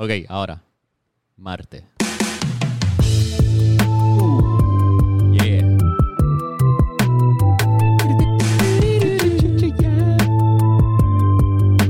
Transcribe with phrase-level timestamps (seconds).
[0.00, 0.62] Ok, ahora.
[1.38, 1.84] Marte.
[5.32, 5.76] Yeah.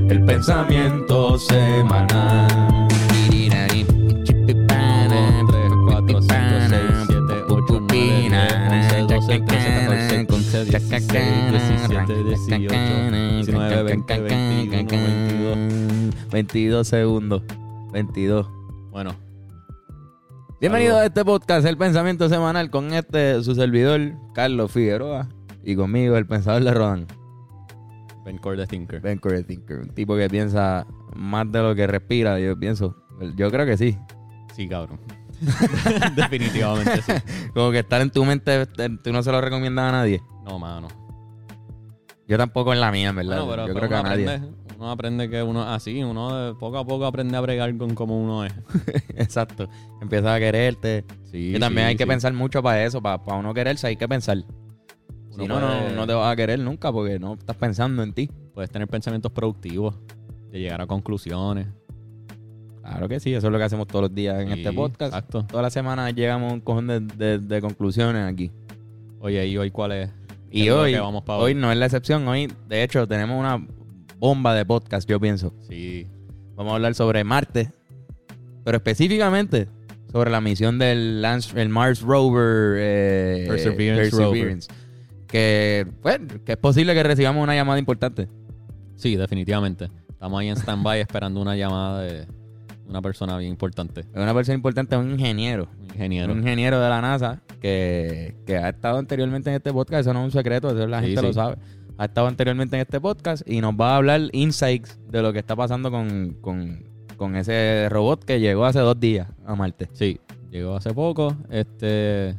[0.08, 2.88] El pensamiento semanal.
[3.28, 3.84] 3,
[5.84, 8.32] 4, 5, 6, 7, 8, 9, 10,
[8.72, 12.72] 11, 12, 13, 14, 15, 16, 17, 18,
[13.44, 16.30] 19, 20, 21, 22.
[16.30, 17.42] 22 segundos.
[17.98, 18.48] 22.
[18.92, 19.10] Bueno,
[20.60, 21.02] Bienvenido Saludos.
[21.02, 25.28] a este podcast, El Pensamiento Semanal, con este, su servidor, Carlos Figueroa,
[25.64, 27.06] y conmigo, el pensador de Rodan,
[28.24, 29.00] Ben Core the Thinker.
[29.00, 32.94] Ben Corey Thinker, un tipo que piensa más de lo que respira, yo pienso.
[33.34, 33.98] Yo creo que sí.
[34.54, 35.00] Sí, cabrón.
[36.14, 37.12] Definitivamente sí.
[37.52, 38.66] Como que estar en tu mente,
[39.02, 40.22] tú no se lo recomiendas a nadie.
[40.44, 40.86] No, mano.
[42.28, 43.44] Yo tampoco en la mía, en verdad.
[43.44, 44.28] Bueno, pero, yo pero creo que a nadie.
[44.28, 47.94] aprende, uno aprende que uno es así, uno poco a poco aprende a bregar con
[47.94, 48.52] cómo uno es.
[49.16, 49.68] Exacto.
[50.00, 51.04] Empiezas a quererte.
[51.24, 52.08] Sí, y también sí, hay que sí.
[52.08, 54.38] pensar mucho para eso, para, para uno quererse hay que pensar.
[54.38, 58.02] Uno Si no, no, puede- no te vas a querer nunca porque no estás pensando
[58.04, 58.30] en ti.
[58.54, 59.96] Puedes tener pensamientos productivos,
[60.50, 61.66] de llegar a conclusiones.
[62.82, 65.12] Claro que sí, eso es lo que hacemos todos los días en Sí, este podcast.
[65.14, 65.44] Exacto.
[65.44, 68.50] Todas las semanas llegamos a un cojón de, de- de conclusiones aquí.
[69.20, 70.10] Oye, ¿y hoy cuál es?
[70.50, 70.94] ¿Qué Y hoy,
[71.26, 72.26] pa' hoy no es la excepción.
[72.28, 73.66] Hoy, de hecho, tenemos una
[74.18, 75.52] bomba de podcast, yo pienso.
[75.68, 76.06] Sí.
[76.56, 77.70] Vamos a hablar sobre Marte,
[78.64, 79.68] pero específicamente
[80.10, 84.68] sobre la misión del Lance- el Mars Rover eh, Perseverance
[85.26, 88.28] Que, pues, que es posible que recibamos una llamada importante.
[88.96, 89.88] Sí, definitivamente.
[90.08, 92.26] Estamos ahí en stand-by esperando una llamada de
[92.88, 94.00] una persona bien importante.
[94.00, 95.68] Es una persona importante, un ingeniero.
[95.80, 96.32] Un ingeniero.
[96.32, 100.00] Un ingeniero de la NASA que, que ha estado anteriormente en este podcast.
[100.00, 101.26] Eso no es un secreto, eso la Sí, gente sí.
[101.26, 101.56] lo sabe.
[102.00, 105.40] Ha estado anteriormente en este podcast y nos va a hablar insights de lo que
[105.40, 106.84] está pasando con, con,
[107.16, 109.88] con ese robot que llegó hace dos días a Marte.
[109.94, 111.36] Sí, llegó hace poco.
[111.50, 112.30] Este.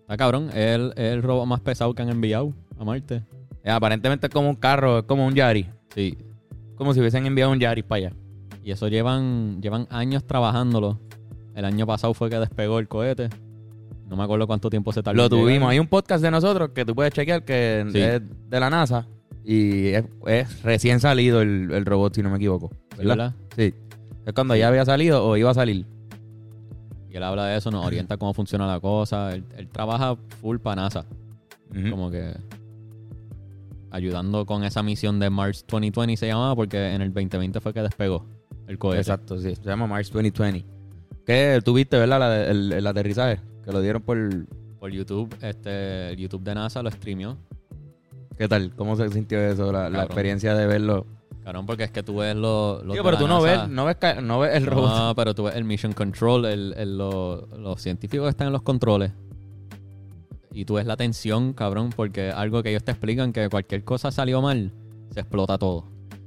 [0.00, 0.50] Está cabrón.
[0.50, 3.22] Es el, el robot más pesado que han enviado a Marte.
[3.64, 5.66] Eh, aparentemente es como un carro, es como un Yaris.
[5.94, 6.18] Sí.
[6.74, 8.16] Como si hubiesen enviado un Yaris para allá.
[8.62, 11.00] Y eso llevan, llevan años trabajándolo.
[11.54, 13.30] El año pasado fue que despegó el cohete.
[14.10, 15.16] No me acuerdo cuánto tiempo se tardó.
[15.16, 15.40] Lo llegar.
[15.40, 15.70] tuvimos.
[15.70, 17.98] Hay un podcast de nosotros que tú puedes chequear que Sí.
[18.00, 19.06] es de la NASA
[19.44, 22.70] y es, es recién salido el, el robot, si no me equivoco.
[22.98, 23.16] ¿Verdad?
[23.16, 23.34] ¿verdad?
[23.56, 23.72] Sí.
[24.26, 25.86] Es cuando ya había salido o iba a salir.
[27.08, 29.32] Y él habla de eso, nos orienta cómo funciona la cosa.
[29.34, 31.06] Él, él trabaja full para NASA.
[31.90, 32.34] Como que
[33.92, 37.82] ayudando con esa misión de Mars 2020 se llamaba porque en el 2020 fue que
[37.82, 38.26] despegó
[38.66, 39.00] el cohete.
[39.00, 39.54] Exacto, sí.
[39.56, 40.64] Se llama Mars 2020.
[41.26, 42.18] ¿Qué tuviste, verdad?
[42.20, 43.40] La el, el aterrizaje.
[43.64, 44.18] Que lo dieron por.
[44.78, 47.36] Por YouTube, este, el YouTube de NASA lo streamió.
[48.38, 48.72] ¿Qué tal?
[48.74, 49.70] ¿Cómo se sintió eso?
[49.70, 51.06] La, la experiencia de verlo.
[51.44, 52.82] Cabrón, porque es que tú ves los.
[52.86, 53.62] de pero tú no NASA.
[53.64, 54.90] ves, no ves, no ves el robot.
[54.90, 58.52] No, pero tú ves el Mission Control, el, el- lo- los científicos que están en
[58.54, 59.12] los controles.
[60.52, 64.10] Y tú ves la tensión, cabrón, porque algo que ellos te explican que cualquier cosa
[64.10, 64.72] salió mal,
[65.12, 65.84] se explota todo.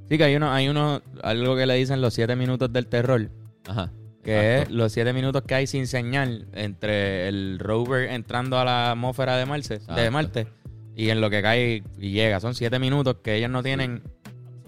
[0.08, 3.28] Sí, que hay uno, hay uno, algo que le dicen los siete minutos del terror.
[3.66, 3.90] Ajá.
[4.24, 4.70] Que exacto.
[4.72, 9.36] es los siete minutos que hay sin señal entre el rover entrando a la atmósfera
[9.36, 10.10] de Marte, de.
[10.10, 10.46] Marte
[10.96, 12.40] y en lo que cae y llega.
[12.40, 14.02] Son siete minutos que ellos no tienen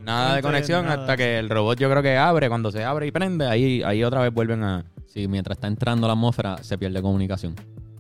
[0.02, 1.00] nada de conexión nada.
[1.00, 2.48] hasta que el robot yo creo que abre.
[2.48, 4.84] Cuando se abre y prende, ahí, ahí otra vez vuelven a...
[5.06, 7.54] Sí, mientras está entrando a la atmósfera, se pierde comunicación.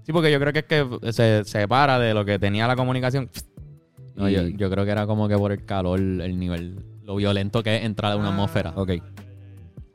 [0.04, 3.30] Sí, porque yo creo que es que se separa de lo que tenía la comunicación.
[4.14, 7.76] No, yo creo que era como que por el calor, el nivel, lo violento que
[7.76, 8.32] es entrar a una Ah.
[8.32, 8.72] atmósfera.
[8.76, 8.92] Ok.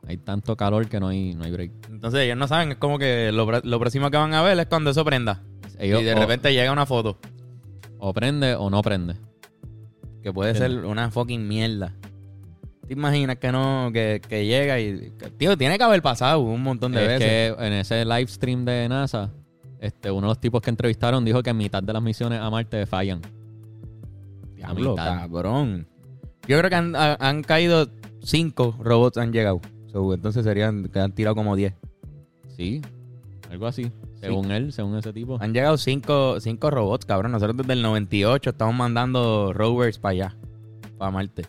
[0.06, 1.70] Hay tanto calor que no hay, no hay break.
[1.90, 3.46] Entonces ellos no saben, es como que lo,
[3.78, 5.42] próximo que van a ver es cuando eso prenda.
[5.78, 7.18] Ellos y de o- repente llega una foto.
[7.98, 9.14] o prende o no prende.
[10.22, 11.94] Que puede ser una fucking mierda.
[12.86, 15.12] ¿Te imaginas que no, que, que llega y.
[15.18, 17.54] que- Tío, tiene que haber pasado un montón de es veces.
[17.56, 19.30] que en ese live stream de NASA,
[19.80, 22.50] este, uno de los tipos que entrevistaron dijo que en mitad de las misiones a
[22.50, 23.20] Marte fallan.
[24.56, 25.18] Diablo, mitad.
[25.20, 25.86] cabrón.
[26.46, 27.88] Yo creo que han, ha- han caído
[28.22, 29.60] cinco robots han llegado.
[29.92, 31.74] So, entonces serían que han tirado como 10.
[32.56, 32.80] Sí,
[33.50, 33.92] algo así.
[34.20, 35.36] Según él, según ese tipo.
[35.40, 37.32] Han llegado cinco, cinco robots, cabrón.
[37.32, 40.36] Nosotros desde el 98 estamos mandando rovers para allá,
[40.96, 41.42] para Marte.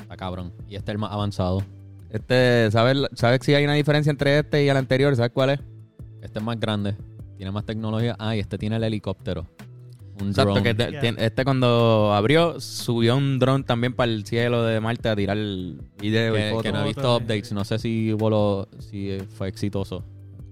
[0.00, 0.52] Está cabrón.
[0.68, 1.62] Y este es el más avanzado.
[2.10, 5.14] Este, ¿sabes, ¿sabes si hay una diferencia entre este y el anterior?
[5.14, 5.60] ¿Sabes cuál es?
[6.20, 6.96] Este es más grande.
[7.36, 8.16] Tiene más tecnología.
[8.18, 9.46] Ah, y este tiene el helicóptero.
[10.20, 10.62] Un Exacto, drone.
[10.62, 11.00] que te- Yeah.
[11.00, 15.36] tiene- este cuando abrió subió un dron también para el cielo de Marte a tirar
[15.36, 16.62] video y que, fotos.
[16.64, 17.52] que no he visto Fotos, updates.
[17.52, 20.04] No sé si voló, si fue exitoso.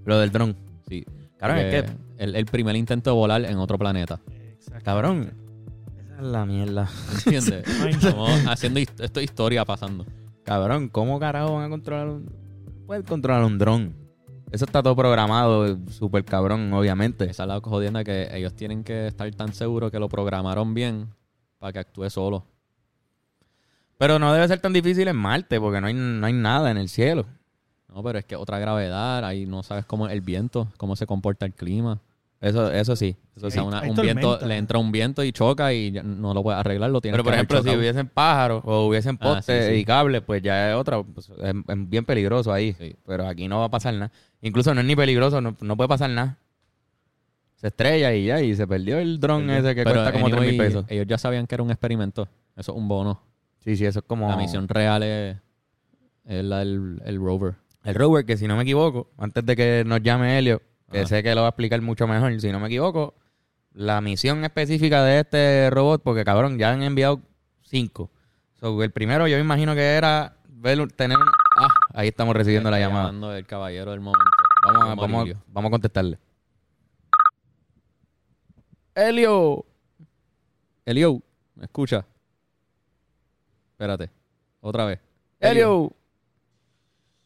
[0.05, 0.57] Lo del dron.
[0.89, 1.05] Sí.
[1.37, 4.21] Cabrón, es Porque que, el, el primer intento de volar en otro planeta.
[4.57, 4.85] Exactamente.
[4.85, 5.31] cabrón,
[5.99, 6.89] esa es la mierda.
[7.25, 7.65] ¿Entiendes?
[7.83, 10.07] Ay, Estamos haciendo hist- esto es historia pasando.
[10.45, 12.31] Cabrón, ¿cómo carajo van a controlar un...
[12.87, 13.95] puedes controlar un dron.
[14.51, 17.25] Eso está todo programado, súper cabrón, obviamente.
[17.29, 21.09] Esa es la jodienda que ellos tienen que estar tan seguros que lo programaron bien
[21.59, 22.45] para que actúe solo.
[23.99, 26.77] Pero no debe ser tan difícil en Marte, porque no hay, no hay nada en
[26.77, 27.27] el cielo.
[27.89, 31.47] No, pero es que otra gravedad, ahí no sabes cómo el viento, cómo se comporta
[31.47, 31.99] el clima.
[32.41, 33.17] Eso, eso sí.
[33.35, 33.55] Eso O sí.
[33.55, 36.61] sea, una- hay un viento, le entra un viento y choca y no lo puedes
[36.61, 39.73] arreglar, lo tienes Pero por que ejemplo, si hubiesen pájaros o hubiesen Ah, postes sí,
[39.75, 39.79] sí.
[39.81, 41.03] y cables, pues ya es otra.
[41.03, 42.75] pues, es, es bien peligroso ahí.
[42.75, 42.95] Sí.
[43.07, 44.13] Pero aquí no va a pasar nada.
[44.43, 46.39] Incluso no es ni peligroso, no, no puede pasar nada.
[47.57, 50.39] Se estrella y ya, y se perdió el dron ese que Pero cuesta como 3
[50.39, 50.85] anyway, mil pesos.
[50.89, 52.29] Ellos ya sabían que era un experimento.
[52.55, 53.23] Eso es un bono.
[53.61, 54.29] Sí, sí, eso es como.
[54.29, 55.37] La misión real es,
[56.27, 57.55] es la del el rover.
[57.83, 60.61] El rover, que si no me equivoco, antes de que nos llame Helio,
[60.91, 61.07] que Ajá.
[61.09, 63.15] sé que lo va a explicar mucho mejor, si no me equivoco,
[63.73, 67.21] la misión específica de este robot, porque cabrón, ya han enviado
[67.63, 68.11] cinco.
[68.55, 71.19] So, el primero yo me imagino que era ver, tener
[71.59, 73.37] Ah, ahí estamos recibiendo la llamada.
[73.39, 74.25] el caballero del momento.
[74.65, 76.19] Vamos a, vamos, vamos a contestarle.
[78.95, 79.65] Helio.
[80.85, 81.23] Elio,
[81.55, 82.05] ¿me escucha?
[83.73, 84.11] Espérate.
[84.61, 85.01] Otra vez.
[85.41, 85.93] Helio.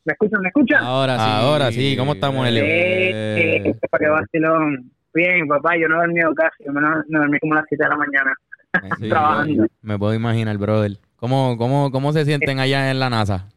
[0.05, 0.41] ¿Me escuchan?
[0.43, 0.83] ¿Me escuchan?
[0.83, 1.25] Ahora sí.
[1.27, 2.65] Ahora sí, ¿cómo estamos, Elio?
[2.65, 4.91] Eh, Eh, eh, qué vacilón.
[5.13, 7.65] Bien, papá, yo no he dormido casi, yo me, no- me dormí como a las
[7.69, 8.33] 7 de la mañana.
[8.99, 9.67] Sí, Trabajando.
[9.83, 10.93] Me puedo imaginar, brother.
[11.17, 13.49] ¿Cómo, cómo, ¿Cómo se sienten allá en la NASA?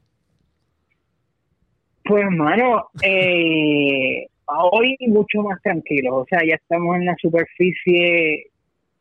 [2.06, 6.18] Pues, hermano, eh, hoy mucho más tranquilo.
[6.18, 8.48] O sea, ya estamos en la superficie.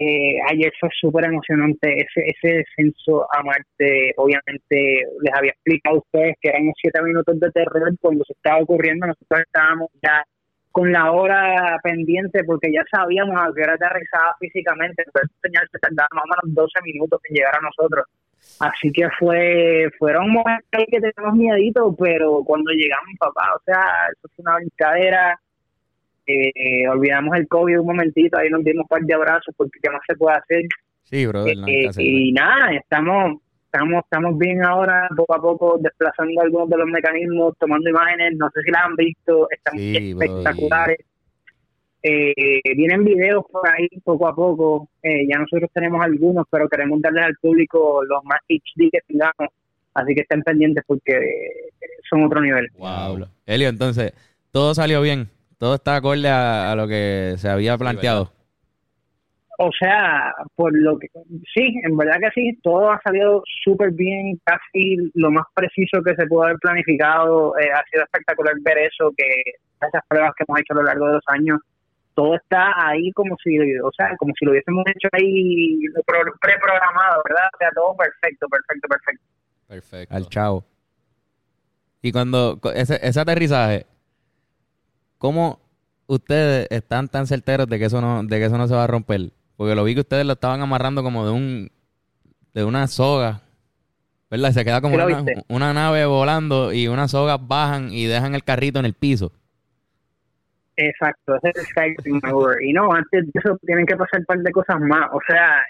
[0.04, 4.12] Eh, ayer fue súper emocionante ese, ese descenso a Marte.
[4.16, 8.58] Obviamente, les había explicado a ustedes que eran siete minutos de terror cuando se estaba
[8.58, 9.06] ocurriendo.
[9.06, 10.24] Nosotros estábamos ya
[10.72, 15.02] con la hora pendiente porque ya sabíamos a qué hora aterrizaba físicamente.
[15.02, 18.04] Esa señal se tardaba más o menos 12 minutos en llegar a nosotros.
[18.58, 24.28] Así que fue, fueron momentos que teníamos miedito, pero cuando llegamos, papá, o sea, eso
[24.34, 25.40] fue una brincadera.
[26.26, 29.90] Eh, olvidamos el COVID un momentito, ahí nos dimos un par de abrazos porque qué
[29.90, 30.62] más se puede hacer.
[31.02, 31.56] Sí, brother.
[31.56, 36.76] no Eh, y nada, estamos, estamos, estamos bien ahora, poco a poco, desplazando algunos de
[36.78, 40.98] los mecanismos, tomando imágenes, no sé si las han visto, están Sí, espectaculares.
[42.04, 47.00] Eh, vienen videos por ahí poco a poco, eh, ya nosotros tenemos algunos, pero queremos
[47.00, 49.54] darles al público los más HD que tengamos,
[49.94, 51.20] así que estén pendientes porque
[52.08, 52.68] son otro nivel.
[52.76, 53.26] Wow.
[53.46, 54.12] Helio, entonces,
[54.50, 55.28] todo salió bien.
[55.62, 58.32] Todo está acorde a, a lo que se había planteado.
[59.60, 61.06] O sea, por lo que
[61.54, 66.16] sí, en verdad que sí, todo ha salido súper bien, casi lo más preciso que
[66.16, 67.56] se pudo haber planificado.
[67.60, 69.24] Eh, ha sido espectacular ver eso, que
[69.86, 71.60] esas pruebas que hemos hecho a lo largo de los años,
[72.14, 77.22] todo está ahí como si, o sea, como si lo hubiésemos hecho ahí pro- preprogramado,
[77.28, 77.46] ¿verdad?
[77.54, 79.24] O sea, todo perfecto, perfecto, perfecto.
[79.68, 80.12] Perfecto.
[80.16, 80.64] Al chavo.
[82.02, 83.86] Y cuando ese, ese aterrizaje,
[85.22, 85.60] ¿cómo
[86.08, 88.88] ustedes están tan certeros de que eso no, de que eso no se va a
[88.88, 89.30] romper?
[89.56, 91.70] Porque lo vi que ustedes lo estaban amarrando como de un
[92.52, 93.40] de una soga.
[94.28, 94.50] ¿Verdad?
[94.50, 98.42] Se queda como ¿Sí lo una, nave volando y unas sogas bajan y dejan el
[98.42, 99.30] carrito en el piso.
[100.76, 102.60] Exacto, ese es el Skype Maneuver.
[102.62, 105.08] Y no, antes de eso tienen que pasar un par de cosas más.
[105.12, 105.62] O sea,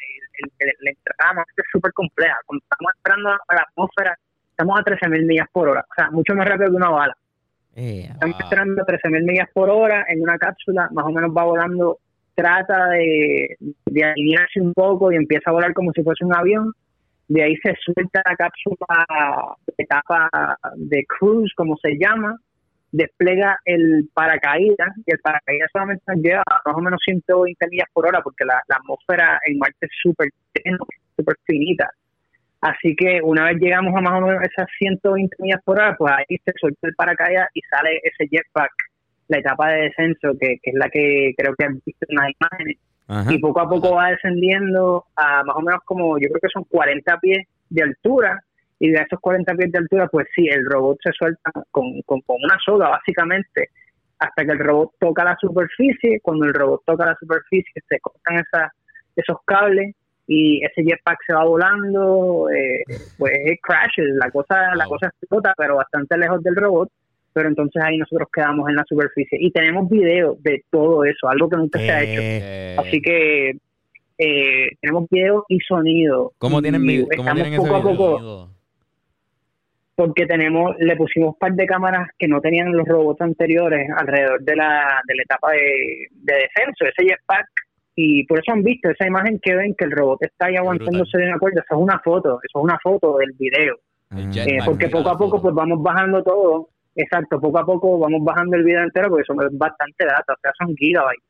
[0.81, 2.37] la entrada es súper compleja.
[2.47, 4.17] Cuando estamos entrando a la atmósfera,
[4.49, 5.85] estamos a 13.000 millas por hora.
[5.91, 7.17] O sea, mucho más rápido que una bala.
[7.77, 8.45] Eh, Estamos Wow.
[8.51, 11.99] entrando a 13.000 millas por hora en una cápsula, más o menos va volando,
[12.35, 13.57] trata de,
[13.87, 16.73] de alinearse un poco y empieza a volar como si fuese un avión.
[17.29, 20.29] De ahí se suelta la cápsula de etapa
[20.77, 22.37] de cruise, como se llama,
[22.91, 27.89] despliega el paracaídas y el paracaídas solamente nos lleva a más o menos 120 millas
[27.95, 30.79] por hora porque la, la atmósfera en Marte es súper tenue,
[31.17, 31.89] súper finita.
[32.63, 36.13] Así que una vez llegamos a más o menos esas 120 millas por hora, pues
[36.17, 38.71] ahí se suelta el paracaídas y sale ese jetpack,
[39.27, 42.31] la etapa de descenso, que, que es la que creo que han visto en las
[42.41, 42.77] imágenes.
[43.09, 43.33] ajá.
[43.33, 46.63] Y poco a poco va descendiendo a más o menos como, yo creo que son
[46.71, 48.41] 40 pies de altura.
[48.79, 52.21] Y de esos 40 pies de altura, pues sí, el robot se suelta con, con,
[52.21, 53.71] con una soga, básicamente,
[54.19, 56.21] hasta que el robot toca la superficie.
[56.21, 58.71] Cuando el robot toca la superficie, se cortan esas,
[59.17, 59.95] esos cables
[60.35, 62.83] y ese jetpack se va volando, eh,
[63.19, 66.89] pues it crashes, la cosa, la cosa explota, pero bastante lejos del robot,
[67.33, 71.49] pero entonces ahí nosotros quedamos en la superficie y tenemos video de todo eso, algo
[71.49, 72.21] que nunca se ha hecho.
[72.23, 73.51] Eh, Así que
[74.19, 76.33] eh, tenemos video y sonido.
[76.39, 77.97] ¿Cómo Y tienen vi- cómo estamos tienen ese poco a video?
[77.97, 78.49] poco
[79.95, 84.41] porque tenemos le pusimos un par de cámaras que no tenían los robots anteriores alrededor
[84.43, 87.47] de la, de la etapa de, de descenso, ese jetpack.
[87.95, 91.19] Y por eso han visto esa imagen que ven que el robot está ahí aguantándose
[91.19, 91.63] de una cuerda.
[91.65, 93.77] Eso es una foto, eso es una foto del video.
[94.15, 98.23] Eh, porque poco la a poco pues vamos bajando todo exacto, poco a poco vamos
[98.23, 101.25] bajando el video entero porque son bastante data, o sea, son gigabytes.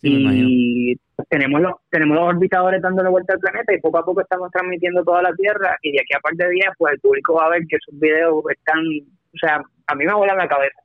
[0.00, 0.48] Sí, me imagino.
[0.48, 4.20] y pues, tenemos los tenemos los orbitadores dándole vuelta al planeta y poco a poco
[4.20, 7.34] estamos transmitiendo toda la Tierra y de aquí a par de días pues el público
[7.34, 10.80] va a ver que esos videos están, o sea, a mí me vuela la cabeza.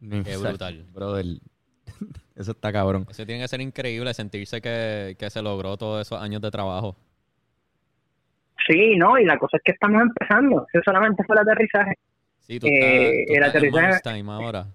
[0.00, 0.84] Qué brutal.
[0.92, 1.24] Brother,
[2.38, 3.06] eso está cabrón.
[3.10, 6.96] Eso tiene que ser increíble sentirse que, que se logró todos esos años de trabajo.
[8.66, 11.94] Sí, no, y la cosa es que estamos empezando, eso solamente fue el aterrizaje.
[12.40, 14.66] Sí, tú Eh, estás, tú el estás en aterrizaje- Mars Time ahora.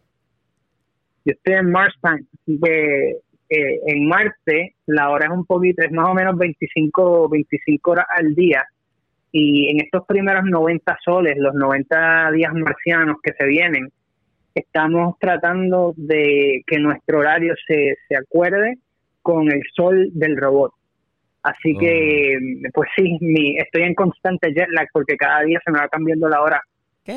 [1.25, 3.09] Yo estoy en Mars Time, así que
[3.49, 8.05] eh, en Marte la hora es un poquito, es más o menos 25, 25 horas
[8.17, 8.63] al día.
[9.31, 13.91] Y en estos primeros 90 soles, los 90 días marcianos que se vienen,
[14.55, 18.75] estamos tratando de que nuestro horario se, se acuerde
[19.21, 20.71] con el sol del robot.
[21.43, 22.37] Así que,
[22.73, 26.29] pues sí, mi, estoy en constante jet lag porque cada día se me va cambiando
[26.29, 26.61] la hora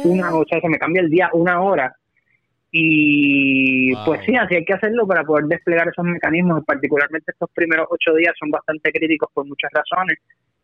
[0.04, 1.94] una, o sea, se me cambia el día una hora.
[2.72, 4.04] Y Wow.
[4.04, 6.64] pues sí, así hay que hacerlo para poder desplegar esos mecanismos.
[6.64, 10.18] Particularmente estos primeros ocho días son bastante críticos por muchas razones.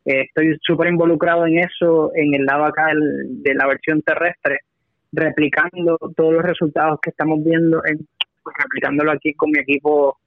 [0.04, 4.58] Eh, estoy súper involucrado en eso, en el lado acá del- de la versión terrestre,
[5.12, 8.06] replicando todos los resultados que estamos viendo, en,
[8.42, 10.18] pues, replicándolo aquí con mi equipo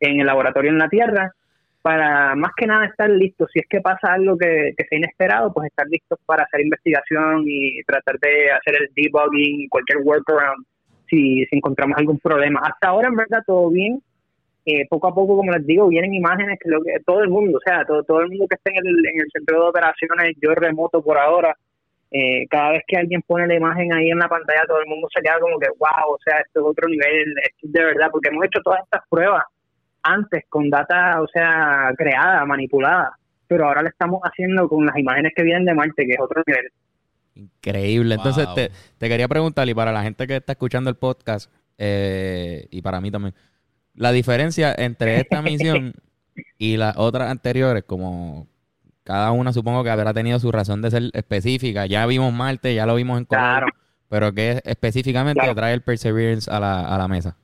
[0.00, 1.32] en el laboratorio en la Tierra,
[1.82, 3.50] para más que nada estar listos.
[3.52, 7.82] Si es que pasa algo que, sea inesperado, pues estar listos para hacer investigación y
[7.84, 10.64] tratar de hacer el debugging y cualquier workaround
[11.08, 12.60] si, si encontramos algún problema.
[12.64, 14.02] Hasta ahora, en verdad, todo bien.
[14.66, 17.58] Eh, poco a poco, como les digo, vienen imágenes que, lo que todo el mundo,
[17.58, 20.36] o sea, todo, todo el mundo que esté en el, en el centro de operaciones,
[20.40, 21.54] yo remoto por ahora,
[22.16, 25.08] eh, cada vez que alguien pone la imagen ahí en la pantalla, todo el mundo
[25.12, 28.06] se queda como que, wow, o sea, esto es otro nivel, esto es de verdad,
[28.12, 29.42] porque hemos hecho todas estas pruebas
[30.04, 33.18] antes con data, o sea, creada, manipulada,
[33.48, 36.40] pero ahora lo estamos haciendo con las imágenes que vienen de Marte, que es otro
[36.46, 36.70] nivel.
[37.34, 38.14] Increíble.
[38.14, 38.54] Entonces, Wow.
[38.54, 42.80] te, te quería preguntar, y para la gente que está escuchando el podcast, eh, y
[42.80, 43.34] para mí también,
[43.96, 45.94] la diferencia entre esta misión
[46.58, 48.46] y las otras anteriores, como
[49.04, 51.86] cada una supongo que habrá tenido su razón de ser específica.
[51.86, 53.66] Ya vimos Marte, ya lo vimos en color, Claro.
[54.08, 55.54] pero ¿qué específicamente Claro.
[55.54, 57.36] trae el Perseverance a la, a la mesa?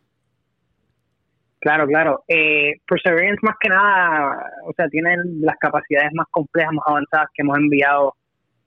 [1.60, 2.24] Claro, claro.
[2.26, 7.42] Eh, Perseverance más que nada, o sea, tiene las capacidades más complejas, más avanzadas que
[7.42, 8.14] hemos enviado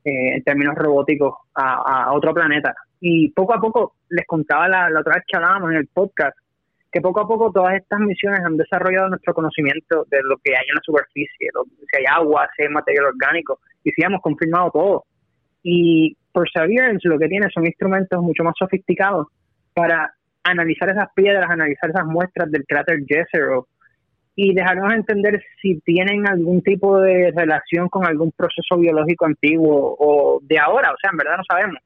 [0.06, 2.76] eh, en términos robóticos a, a otro planeta.
[3.00, 6.38] Y poco a poco, les contaba la, la otra vez que hablábamos en el podcast,
[6.94, 10.64] que poco a poco todas estas misiones han desarrollado nuestro conocimiento de lo que hay
[10.70, 15.06] en la superficie, si hay agua, si hay material orgánico, y sí hemos confirmado todo.
[15.64, 19.28] Y Perseverance lo que tiene son instrumentos mucho más sofisticados
[19.74, 23.68] para analizar esas piedras, analizar esas muestras del cráter Jezero
[24.36, 30.40] y dejarnos entender si tienen algún tipo de relación con algún proceso biológico antiguo o
[30.44, 31.80] de ahora, o sea, en verdad no sabemos.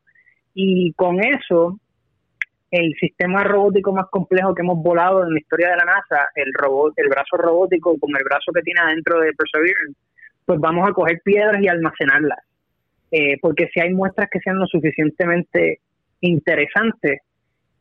[0.53, 1.79] Y con eso,
[2.71, 6.51] el sistema robótico más complejo que hemos volado en la historia de la NASA, el
[6.53, 9.99] robot, el brazo robótico con el brazo que tiene adentro de Perseverance,
[10.45, 12.39] pues vamos a coger piedras y almacenarlas.
[13.11, 15.79] Eh, porque si hay muestras que sean lo suficientemente
[16.21, 17.21] interesantes,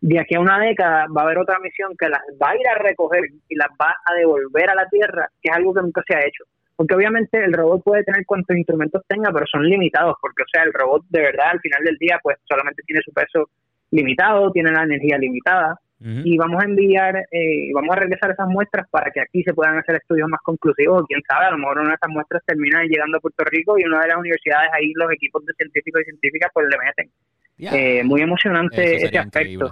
[0.00, 2.69] de aquí a una década va a haber otra misión que las va a ir
[2.69, 6.02] a recoger y las va a devolver a la Tierra, que es algo que nunca
[6.07, 6.45] se ha hecho.
[6.76, 10.62] Porque obviamente el robot puede tener cuantos instrumentos tenga, pero son limitados, porque o sea,
[10.62, 13.49] el robot de verdad al final del día pues solamente tiene su peso
[13.90, 18.87] limitado, tiene la energía limitada y vamos a enviar, eh, vamos a regresar esas muestras
[18.90, 21.05] para que aquí se puedan hacer estudios más conclusivos.
[21.09, 23.85] Quién sabe, a lo mejor una de esas muestras termina llegando a Puerto Rico y
[23.85, 27.11] una de las universidades ahí, los equipos de científicos y científicas, pues le meten.
[27.59, 29.26] Eh, muy emocionante ese aspecto.
[29.26, 29.71] increíble.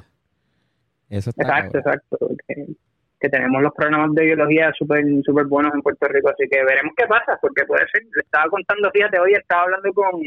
[1.10, 1.94] Eso está Exacto, cabrón.
[1.94, 2.36] exacto.
[2.48, 2.66] Que,
[3.20, 6.94] que tenemos los programas de biología súper super buenos en Puerto Rico, así que veremos
[6.96, 8.02] qué pasa, porque puede ser.
[8.02, 10.20] Le estaba contando, fíjate, hoy estaba hablando con,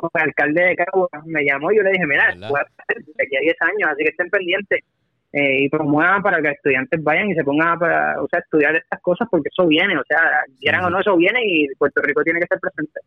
[0.00, 3.24] con el alcalde de Caguas, me llamó y yo le dije, mira, puede ser de
[3.24, 4.80] aquí a 10 años, así que estén pendientes
[5.32, 8.74] eh, y promuevan para que estudiantes vayan y se pongan a, para, o sea, estudiar
[8.76, 10.18] estas cosas, porque eso viene, o sea,
[10.58, 13.00] quieran Sí, o no, eso viene y Puerto Rico tiene que estar presente.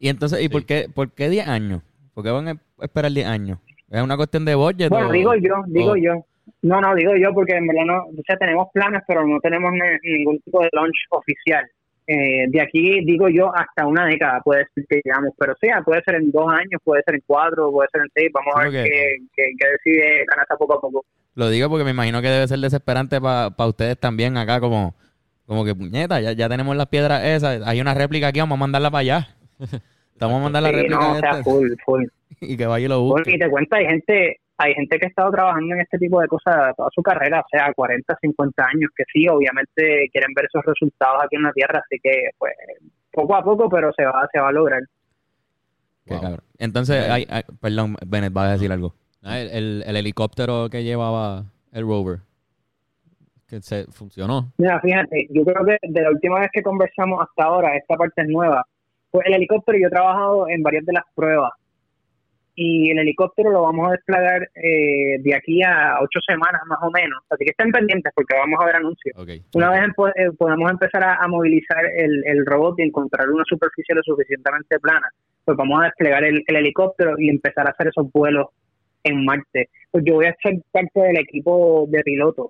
[0.00, 0.48] Y entonces, ¿y Sí.
[0.48, 1.82] por qué, por qué 10 años?
[2.14, 3.58] ¿Por qué van a esperar 10 años?
[3.90, 4.88] ¿Es una cuestión de budget?
[4.90, 6.24] Bueno, o- digo yo, digo o- yo.
[6.62, 9.70] No, no, digo yo porque en verdad no, o sea, tenemos planes, pero no tenemos
[9.72, 11.64] ni- ningún tipo de launch oficial.
[12.10, 16.02] Eh, de aquí, digo yo, hasta una década puede ser que llegamos, pero sí, puede
[16.02, 18.72] ser en dos años, puede ser en cuatro, puede ser en seis, vamos a ver
[18.72, 21.04] qué, qué- qué decide la NASA poco a poco.
[21.34, 24.94] Lo digo porque me imagino que debe ser desesperante para ustedes también acá, como,
[25.44, 28.60] como que puñeta, ya, ya tenemos las piedras esas, hay una réplica aquí, vamos a
[28.60, 29.28] mandarla para allá.
[30.18, 32.04] Vamos a mandar la Sí, réplica no, o sea, esta full, full.
[32.40, 33.34] y que vaya y lo Full, busque.
[33.34, 36.28] Y te cuento, hay gente, hay gente que ha estado trabajando en este tipo de
[36.28, 40.64] cosas toda su carrera, o sea, 40, 50 años, que sí, obviamente quieren ver esos
[40.64, 42.52] resultados aquí en la Tierra, así que, pues,
[43.12, 44.82] poco a poco, pero se va, se va a lograr.
[46.04, 46.22] Qué Wow.
[46.22, 46.40] cabrón.
[46.58, 47.26] Entonces, hay-
[47.60, 48.94] perdón, Bennett, va a decir algo.
[49.22, 52.20] Ah, el, el- el helicóptero que llevaba el rover.
[53.48, 54.52] Que se funcionó.
[54.58, 58.22] Mira, fíjate, yo creo que de la última vez que conversamos hasta ahora, esta parte
[58.22, 58.64] es nueva.
[59.10, 61.52] Pues el helicóptero, yo he trabajado en varias de las pruebas.
[62.60, 66.90] Y el helicóptero lo vamos a desplegar eh, de aquí a ocho semanas más o
[66.90, 67.22] menos.
[67.30, 69.14] Así que estén pendientes porque vamos a ver anuncios.
[69.54, 73.44] Una vez empo- eh, podamos empezar a, a movilizar el, el robot y encontrar una
[73.46, 75.08] superficie lo suficientemente plana,
[75.44, 78.46] pues vamos a desplegar el, el helicóptero y empezar a hacer esos vuelos
[79.04, 79.68] en Marte.
[79.92, 82.48] Pues yo voy a ser parte del equipo de pilotos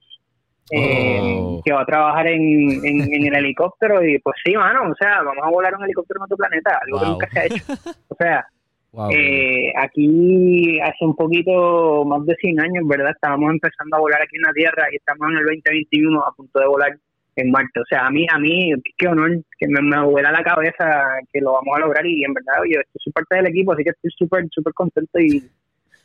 [0.71, 1.61] eh, Oh.
[1.65, 2.41] que va a trabajar en,
[2.85, 6.21] en, en el helicóptero y pues sí, mano, o sea, vamos a volar un helicóptero
[6.21, 7.65] en otro planeta, algo que nunca se ha hecho.
[8.09, 8.47] O sea,
[8.93, 9.11] Wow.
[9.13, 13.11] eh, aquí hace un poquito más de 100 años, ¿verdad?
[13.11, 16.59] Estábamos empezando a volar aquí en la Tierra y estamos en el 2021 a punto
[16.59, 16.99] de volar
[17.37, 17.81] en Marte.
[17.81, 20.85] O sea, a mí, a mí, qué honor que me, me vuela la cabeza
[21.33, 23.91] que lo vamos a lograr y en verdad, esto soy parte del equipo, así que
[23.91, 25.41] estoy súper, súper contento y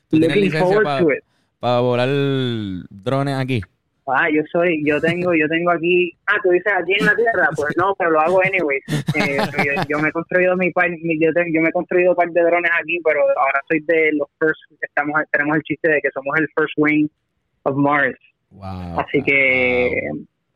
[0.10, 1.24] ¿Tú tienes looking forward to it.
[1.60, 2.10] Para volar
[2.90, 3.62] drones aquí.
[4.06, 7.48] Ah, yo soy, yo tengo, yo tengo aquí, ah, tú dices aquí en la tierra,
[7.56, 8.84] pues no, pero lo hago anyways.
[9.16, 12.30] Eh, yo, yo me he construido mi par, yo, yo me he construido un par
[12.30, 16.10] de drones aquí, pero ahora soy de los first, estamos, tenemos el chiste de que
[16.12, 17.08] somos el first wing
[17.64, 18.18] of Mars,
[18.52, 19.00] Wow.
[19.00, 20.10] así que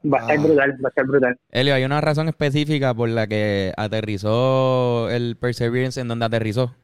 [0.06, 1.38] va a estar brutal, va a estar brutal.
[1.52, 6.76] Elio, ¿hay una razón específica por la que aterrizó el Perseverance en donde aterrizó?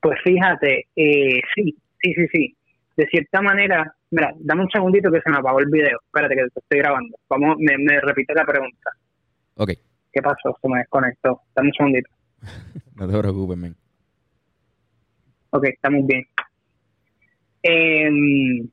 [0.00, 2.56] Pues fíjate, eh, sí, sí, sí, sí.
[3.00, 5.98] De cierta manera, mira, dame un segundito que se me apagó el video.
[6.04, 7.16] Espérate que te estoy grabando.
[7.30, 8.90] Vamos, me, me repite la pregunta.
[9.54, 9.70] Ok,
[10.12, 10.54] ¿Qué pasó?
[10.60, 11.40] Se me desconectó.
[11.56, 12.10] Dame un segundito.
[12.96, 13.74] no te preocupes, men.
[15.48, 16.26] Ok, estamos bien.
[17.62, 18.68] Em,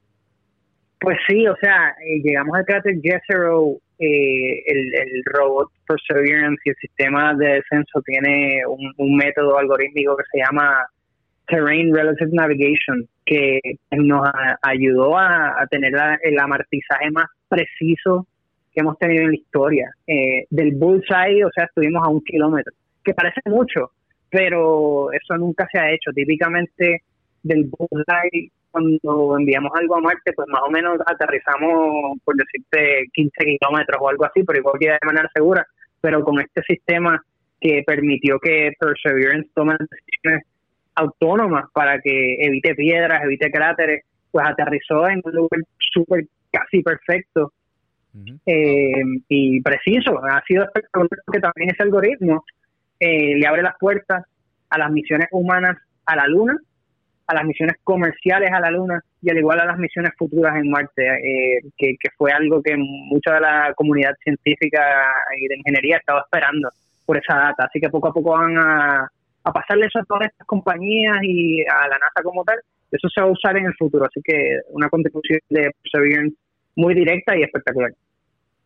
[0.99, 6.69] pues sí, o sea, eh, llegamos al cráter Jezero, eh, el, el robot Perseverance y
[6.71, 10.85] el sistema de descenso tiene un, un método algorítmico que se llama
[11.47, 13.59] Terrain Relative Navigation, que
[13.91, 18.25] nos a- ayudó a, a tener la- el amartizaje más preciso
[18.73, 19.89] que hemos tenido en la historia.
[20.07, 22.71] Eh, del bullseye, o sea, estuvimos a un kilómetro,
[23.03, 23.91] que parece mucho,
[24.29, 26.11] pero eso nunca se ha hecho.
[26.13, 27.01] Típicamente
[27.43, 33.43] del bullseye, cuando enviamos algo a Marte, pues más o menos aterrizamos, por decirte, 15
[33.45, 35.65] kilómetros o algo así, pero igual que de manera segura.
[36.01, 37.21] Pero con este sistema
[37.59, 40.43] que permitió que Perseverance tome decisiones
[40.97, 47.53] autónomas para que evite piedras, evite cráteres, pues aterrizó en un lugar súper casi perfecto
[48.45, 50.19] eh, y preciso.
[50.23, 52.43] Ha sido espectacular porque también ese algoritmo
[52.99, 54.25] eh, le abre las puertas
[54.69, 56.57] a las misiones humanas a la Luna,
[57.27, 60.69] a las misiones comerciales a la Luna y al igual a las misiones futuras en
[60.69, 64.81] Marte, eh, que, que fue algo que mucha de la comunidad científica
[65.39, 66.69] y de ingeniería estaba esperando
[67.05, 67.65] por esa data.
[67.65, 69.11] Así que poco a poco van a,
[69.47, 72.59] a pasarle eso a todas estas compañías y a la NASA como tal.
[72.91, 74.05] Eso se va a usar en el futuro.
[74.05, 76.35] Así que una contribución de Perseverance
[76.75, 77.91] muy directa y espectacular.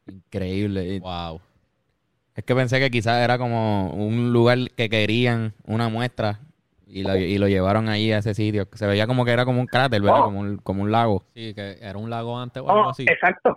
[0.07, 0.99] Increíble.
[0.99, 1.39] Wow.
[2.35, 6.39] Es que pensé que quizás era como un lugar que querían una muestra
[6.87, 8.67] y lo, y lo llevaron ahí a ese sitio.
[8.73, 10.21] Se veía como que era como un cráter, ¿verdad?
[10.21, 10.25] Oh.
[10.25, 11.23] Como, un, como un lago.
[11.33, 13.03] Sí, que era un lago antes o algo Oh, así.
[13.03, 13.55] exacto.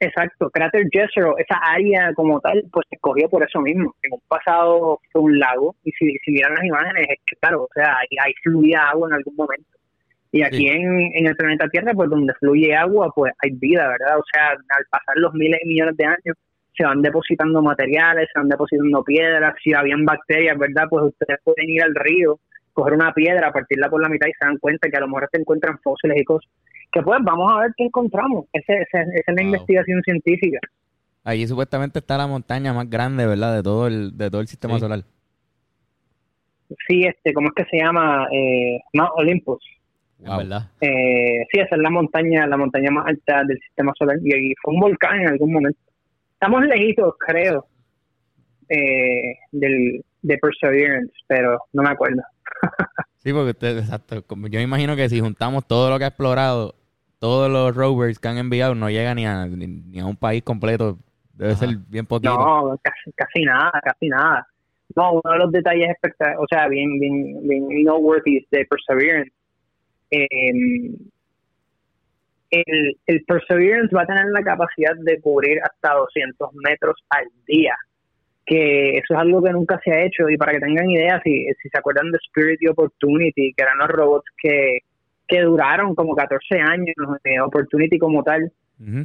[0.00, 0.48] Exacto.
[0.50, 3.94] Cráter Jezero, esa área como tal, pues se escogió por eso mismo.
[4.02, 7.64] En un pasado fue un lago y si, si miran las imágenes, es que claro,
[7.64, 9.68] o sea, ahí, ahí fluía agua en algún momento.
[10.32, 10.68] Y aquí Sí.
[10.68, 14.18] en, en el planeta Tierra, pues donde fluye agua, pues hay vida, ¿verdad?
[14.18, 16.36] O sea, al pasar los miles y millones de años,
[16.76, 20.84] se van depositando materiales, se van depositando piedras, si habían bacterias, ¿verdad?
[20.88, 22.38] Pues ustedes pueden ir al río,
[22.72, 25.28] coger una piedra, partirla por la mitad y se dan cuenta que a lo mejor
[25.30, 26.50] se encuentran fósiles y cosas.
[26.92, 28.46] Que pues vamos a ver qué encontramos.
[28.52, 29.44] Ese- ese- esa es la Wow.
[29.44, 30.58] investigación científica.
[31.24, 33.54] Allí supuestamente está la montaña más grande, ¿verdad?
[33.56, 34.80] De todo el, de todo el sistema Sí.
[34.80, 35.04] solar.
[36.86, 38.26] Sí, este, ¿cómo es que se llama?
[38.32, 39.62] Eh, Mount Olympus.
[40.20, 40.38] Es Wow.
[40.38, 40.70] verdad.
[40.80, 44.54] Eh, sí, esa es la montaña, la montaña más alta del sistema solar y, y
[44.62, 45.78] fue un volcán en algún momento.
[46.34, 47.66] Estamos lejitos, creo,
[48.68, 52.22] eh, del, de Perseverance, pero no me acuerdo.
[53.22, 54.22] Sí, porque usted, exacto.
[54.26, 56.74] Como yo imagino que si juntamos todo lo que ha explorado,
[57.20, 60.42] todos los rovers que han enviado, no llega ni a, ni, ni a un país
[60.42, 60.98] completo.
[61.34, 61.66] Debe Ajá.
[61.66, 62.34] ser bien poquito.
[62.36, 64.46] No, casi, casi nada, casi nada.
[64.96, 69.32] No, uno de los detalles espectaculares, o sea, bien, bien, bien noteworthy de Perseverance.
[70.10, 70.94] eh,
[72.50, 77.74] el, el Perseverance va a tener la capacidad de cubrir hasta 200 metros al día,
[78.44, 80.28] que eso es algo que nunca se ha hecho.
[80.28, 83.78] Y para que tengan idea, si, si se acuerdan de Spirit y Opportunity, que eran
[83.78, 84.78] los robots que,
[85.30, 88.52] que duraron como 14 años, eh, Opportunity como tal,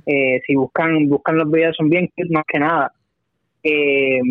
[0.06, 2.94] eh, si buscan buscan los videos son bien cute más que nada
[3.62, 4.22] eh,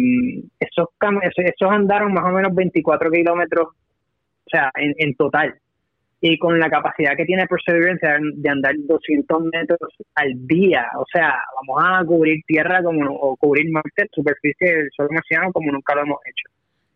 [0.58, 0.88] esos,
[1.36, 5.54] esos andaron más o menos 24 kilómetros o sea en, en total
[6.26, 9.78] y con la capacidad que tiene Perseverance de andar 200 metros
[10.14, 10.86] al día.
[10.96, 15.70] O sea, vamos a cubrir tierra como o cubrir Marte, superficie del suelo marciano como
[15.70, 16.50] nunca lo hemos hecho.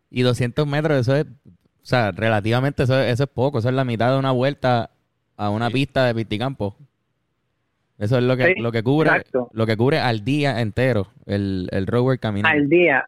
[0.09, 1.27] Y 200 metros, eso es,
[1.89, 4.89] sea, relativamente eso, eso es poco, eso es la mitad de una vuelta
[5.37, 6.75] a una pista de pisticampo.
[7.97, 9.49] Eso es lo que, Sí, lo que cubre, exacto.
[9.53, 12.57] lo que cubre al día entero el, el rover caminando.
[12.57, 13.05] Al día.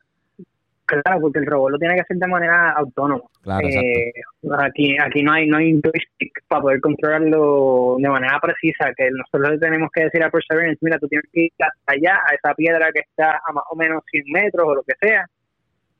[0.86, 3.24] Claro, porque el robot lo tiene que hacer de manera autónoma.
[3.42, 4.12] Claro, Eh,
[4.60, 9.52] aquí aquí no hay no hay joystick para poder controlarlo de manera precisa que nosotros
[9.52, 12.54] le tenemos que decir a Perseverance mira tú tienes que ir hasta allá a esa
[12.56, 15.26] piedra que está a más o menos 100 metros o lo que sea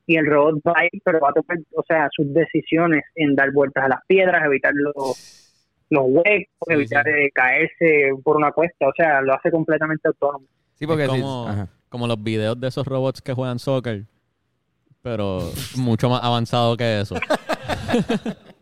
[0.06, 3.34] y el robot va a ir pero va a tomar o sea sus decisiones en
[3.36, 5.48] dar vueltas a las piedras evitar los
[5.90, 7.10] los huecos Sí, evitar sí.
[7.10, 11.68] eh, caerse por una cuesta o sea lo hace completamente autónomo Sí, porque Es como,
[11.88, 14.02] como los videos de esos robots que juegan soccer,
[15.00, 15.38] pero
[15.76, 17.14] mucho más avanzado que eso.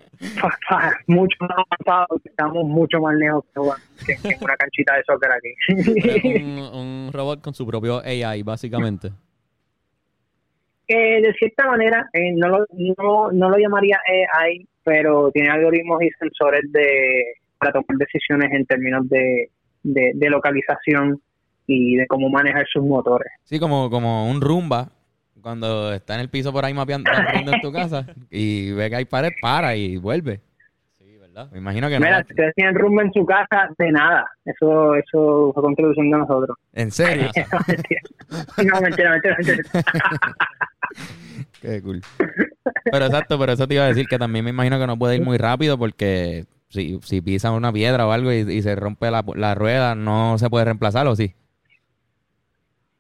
[1.06, 3.44] mucho más avanzado estamos mucho más lejos
[4.06, 5.54] que, que- una canchita de soccer aquí
[5.96, 6.58] Es un,
[7.06, 9.10] un robot con su propio AI, básicamente.
[10.92, 14.00] Eh, de cierta manera, eh, no, lo, no, no lo llamaría
[14.36, 19.50] AI, pero tiene algoritmos y sensores de para tomar decisiones en términos de,
[19.84, 21.20] de, de localización
[21.68, 23.30] y de cómo manejar sus motores.
[23.44, 24.88] Sí, como, como un rumba,
[25.40, 29.04] cuando está en el piso por ahí mapeando en tu casa y ve que hay
[29.04, 30.40] pared, para y vuelve.
[31.52, 32.04] Me imagino que no.
[32.04, 34.26] Mira, va- si ustedes tienen rumbo en su casa, de nada.
[34.44, 36.56] Eso eso fue contribución de nosotros.
[36.72, 37.30] En serio.
[38.58, 39.62] no, mentira, mentira, mentira.
[41.62, 42.00] Qué cool.
[42.90, 45.16] Pero exacto, pero eso te iba a decir que también me imagino que no puede
[45.16, 49.10] ir muy rápido porque si, si pisa una piedra o algo y, y se rompe
[49.10, 51.34] la, la rueda, no se puede reemplazar o sí.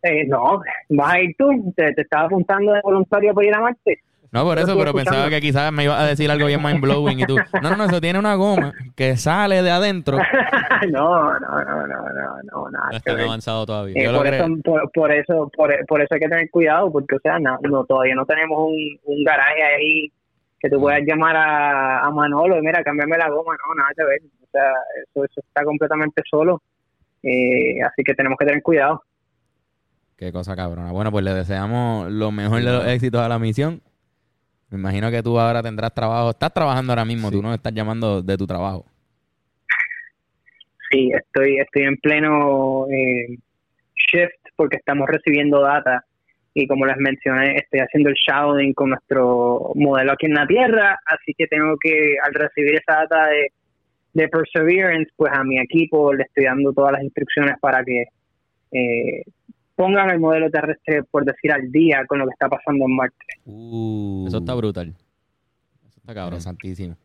[0.02, 3.60] Eh, no, vas a ir tú, te, te estaba apuntando de voluntario para ir a
[3.60, 4.00] Marte.
[4.32, 6.80] No, por Lo eso, pero pensaba que quizás me iba a decir algo bien mind
[6.80, 7.36] blowing y tú.
[7.62, 10.18] No, no, no, eso tiene una goma que sale de adentro.
[10.90, 14.00] no, no, no, no, no, no, nada No está avanzado todavía.
[14.00, 14.44] Eh, Yo lo por, creo.
[14.44, 17.58] eso, por, por eso por, por eso hay que tener cuidado porque o sea no,
[17.62, 20.12] no, todavía no tenemos un, un garaje ahí
[20.60, 24.04] que tú puedas llamar a, a Manolo y mira cámbiame la goma no nada que
[24.04, 26.62] ver o sea eso, eso está completamente solo
[27.22, 29.02] eh, así que tenemos que tener cuidado
[30.16, 30.92] Qué cosa cabrona.
[30.92, 33.80] Bueno, pues le deseamos lo mejor de los éxitos a la misión.
[34.70, 36.30] Me imagino que tú ahora tendrás trabajo.
[36.30, 38.86] Estás trabajando ahora mismo, tú no estás llamando de tu trabajo.
[40.90, 43.38] sí estoy estoy en pleno eh,
[43.94, 46.04] shift porque estamos recibiendo data
[46.52, 50.98] y como les mencioné estoy haciendo el shadowing con nuestro modelo aquí en la Tierra
[51.06, 53.52] así que tengo que al recibir esa data de
[54.12, 58.04] de Perseverance, pues a mi equipo le estoy dando todas las instrucciones para que
[58.72, 59.22] eh,
[59.80, 63.24] pongan el modelo terrestre, por decir, al día con lo que está pasando en Marte.
[63.46, 64.88] Uh, Eso está brutal.
[65.88, 66.34] Eso está cabrón.
[66.34, 66.96] Interesantísimo.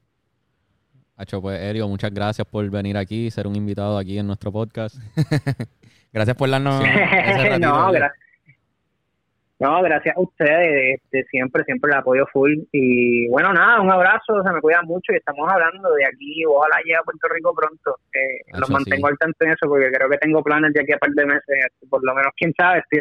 [1.15, 4.97] Hacho, pues, Elio, muchas gracias por venir aquí, ser un invitado aquí en nuestro podcast.
[6.11, 8.09] Gracias por darnos ese ratito, no, Leo.
[9.59, 12.53] No, gracias a ustedes, este, siempre, siempre el apoyo full.
[12.71, 16.77] Y bueno, nada, un abrazo, se me cuida mucho y estamos hablando de aquí, ojalá
[16.83, 17.97] llegue a Puerto Rico pronto.
[18.13, 18.73] Eh, los sí.
[18.73, 21.25] mantengo al tanto en eso porque creo que tengo planes de aquí a par de
[21.25, 22.83] meses, por lo menos, quién sabe.
[22.91, 22.99] si-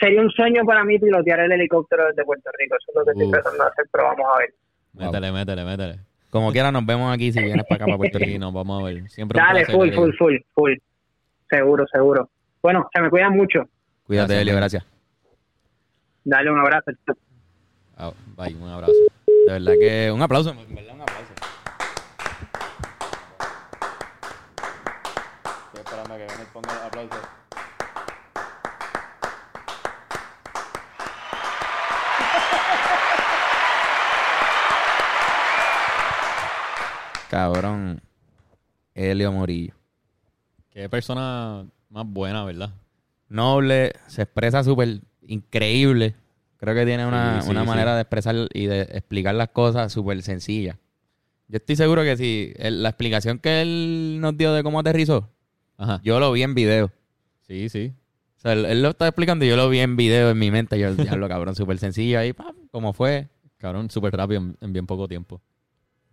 [0.00, 3.10] Sería un sueño para mí pilotear el helicóptero desde Puerto Rico, eso es lo que
[3.10, 3.32] estoy Uf.
[3.32, 4.54] tratando de hacer, pero vamos a ver.
[4.94, 5.96] Métele, métele, métele.
[6.30, 8.38] Como quiera, nos vemos aquí si vienes para acá, para Puerto Rico.
[8.38, 9.10] nos vamos a ver.
[9.10, 10.72] Siempre Dale, placer, full, full, full, full.
[11.50, 12.30] Seguro, seguro.
[12.62, 13.64] Bueno, se me cuidan mucho.
[14.06, 14.86] Cuídate, Gracias, Elio, gracias.
[16.24, 16.92] Dale un abrazo.
[18.36, 18.92] Bye, un abrazo.
[19.26, 21.32] De verdad que un aplauso, en verdad, un aplauso.
[25.66, 27.16] Estoy esperando a que Bennett ponga el aplauso.
[37.30, 38.00] Cabrón.
[38.94, 39.74] Helio Morillo.
[40.70, 42.70] Qué persona más buena, ¿verdad?
[43.28, 46.14] Noble, se expresa súper increíble.
[46.56, 47.66] Creo que tiene una, Sí, sí, una sí.
[47.68, 50.78] manera de expresar y de explicar las cosas súper sencilla.
[51.48, 55.28] Yo estoy seguro que si la explicación que él nos dio de cómo aterrizó,
[55.76, 56.00] Ajá.
[56.04, 56.90] yo lo vi en video.
[57.40, 57.92] Sí, sí.
[58.38, 60.50] O sea, él, él lo está explicando y yo lo vi en video en mi
[60.50, 60.78] mente.
[60.78, 63.28] Yo, ya lo cabrón, súper sencillo ahí, pam, como fue.
[63.58, 65.40] Cabrón, súper rápido en, en bien poco tiempo.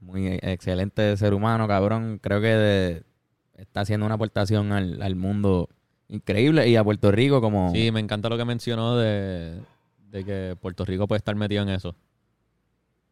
[0.01, 2.19] Muy excelente ser humano, cabrón.
[2.21, 3.03] Creo que de-
[3.55, 5.69] está haciendo una aportación al, al mundo
[6.09, 7.71] increíble y a Puerto Rico como...
[7.71, 9.59] Sí, me encanta lo que mencionó de,
[10.09, 11.95] de que Puerto Rico puede estar metido en eso.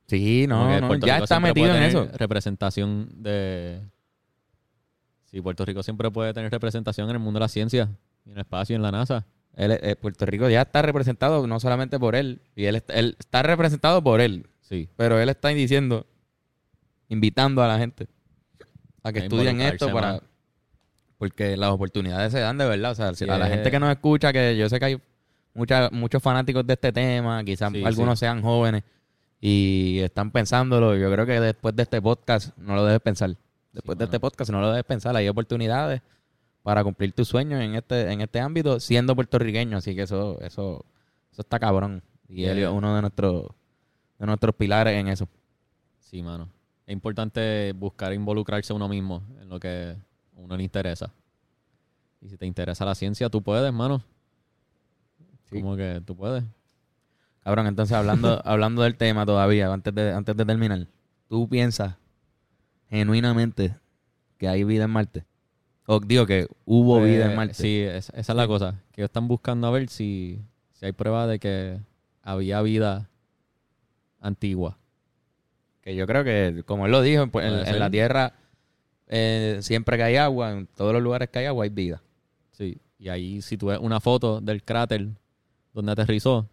[0.07, 2.07] Sí, no, ya Rico está metido en eso.
[2.13, 3.81] Representación de.
[5.25, 7.89] Sí, Puerto Rico siempre puede tener representación en el mundo de la ciencia,
[8.25, 9.25] en el espacio, y en la NASA.
[9.53, 13.43] Él, eh, Puerto Rico ya está representado no solamente por él, y él, él está
[13.43, 14.87] representado por él, Sí.
[14.95, 16.05] pero él está diciendo,
[17.09, 18.07] invitando a la gente
[19.03, 20.21] a que A estudien esto para...
[21.17, 22.91] Porque las oportunidades se dan de verdad.
[22.91, 25.01] O sea, si a la gente que nos escucha, que yo sé que hay
[25.53, 28.25] mucha, muchos fanáticos de este tema, quizás Sí, algunos sí.
[28.25, 28.83] sean jóvenes
[29.41, 30.95] y están pensándolo.
[30.95, 33.35] Yo creo que después de este podcast no lo debes pensar.
[33.73, 35.15] Después Sí, de este podcast no lo debes pensar.
[35.15, 36.01] Hay oportunidades
[36.63, 39.77] para cumplir tus sueños en este, en este ámbito siendo puertorriqueño.
[39.77, 40.85] Así que eso, eso,
[41.31, 42.03] eso está cabrón.
[42.29, 42.51] Y Yeah.
[42.51, 43.47] él es uno de nuestros,
[44.19, 45.27] de nuestros pilares en eso.
[45.99, 46.49] Sí, mano.
[46.85, 49.95] Es importante buscar involucrarse uno mismo en lo que
[50.37, 51.11] uno le interesa.
[52.21, 54.03] Y si te interesa la ciencia, tú puedes, mano.
[55.49, 55.61] Sí.
[55.61, 56.43] Como que tú puedes.
[57.43, 60.87] Cabrón, entonces hablando, hablando del tema todavía, antes de, antes de terminar,
[61.29, 61.95] ¿tú piensas
[62.89, 63.75] genuinamente
[64.37, 65.25] que hay vida en Marte?
[65.85, 67.53] O digo que hubo vida en Marte.
[67.53, 68.83] Sí, es- esa es la cosa.
[68.91, 70.41] Que ellos están buscando a ver si,
[70.73, 71.79] si hay prueba de que
[72.21, 73.09] había vida
[74.19, 74.77] antigua.
[75.81, 78.33] Que yo creo que, como él lo dijo, pues, en, la Tierra
[79.07, 82.01] eh, siempre que hay agua, en todos los lugares que hay agua hay vida.
[82.51, 82.77] Sí.
[82.99, 85.07] Y ahí, si tú ves una foto del cráter
[85.73, 86.49] donde aterrizó,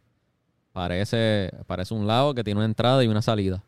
[0.72, 3.62] parece, parece un lago que tiene una entrada y una salida.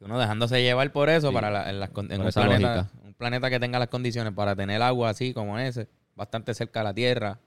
[0.00, 1.34] Uno dejándose llevar por eso, Sí.
[1.34, 2.90] para la- en, las en un, planeta, lógica.
[3.04, 6.84] un planeta que tenga las condiciones para tener agua así como ese, bastante cerca de
[6.84, 7.38] la Tierra.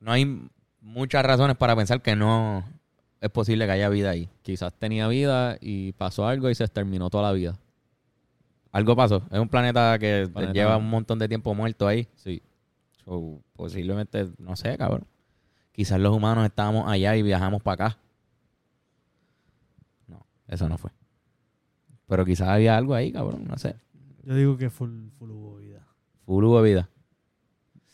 [0.00, 0.48] No hay
[0.80, 2.64] muchas razones para pensar que no
[3.20, 4.28] es posible que haya vida ahí.
[4.42, 7.56] Quizás tenía vida y pasó algo y se exterminó toda la vida.
[8.76, 9.22] Algo pasó.
[9.30, 12.06] Es un planeta que Planeta- lleva un montón de tiempo muerto ahí.
[12.14, 12.42] Sí.
[13.04, 15.06] So, posiblemente, no sé, cabrón.
[15.72, 17.98] Quizás los humanos estábamos allá y viajamos para acá.
[20.08, 20.90] No, eso no fue.
[22.06, 23.76] Pero quizás había algo ahí, cabrón, no sé.
[24.24, 25.86] Yo digo que full, full hubo vida.
[26.24, 26.88] Full hubo vida.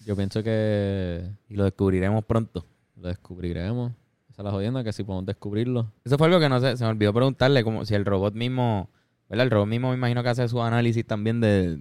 [0.04, 2.66] Yo pienso que Y lo descubriremos pronto.
[2.96, 3.92] lo descubriremos.
[4.30, 5.92] Esa es la jodienda, que si podemos descubrirlo.
[6.04, 8.88] Eso fue algo que no sé, se me olvidó preguntarle, como si el robot mismo,
[9.28, 9.44] ¿verdad?
[9.44, 11.80] El robot mismo me imagino que hace su análisis también de,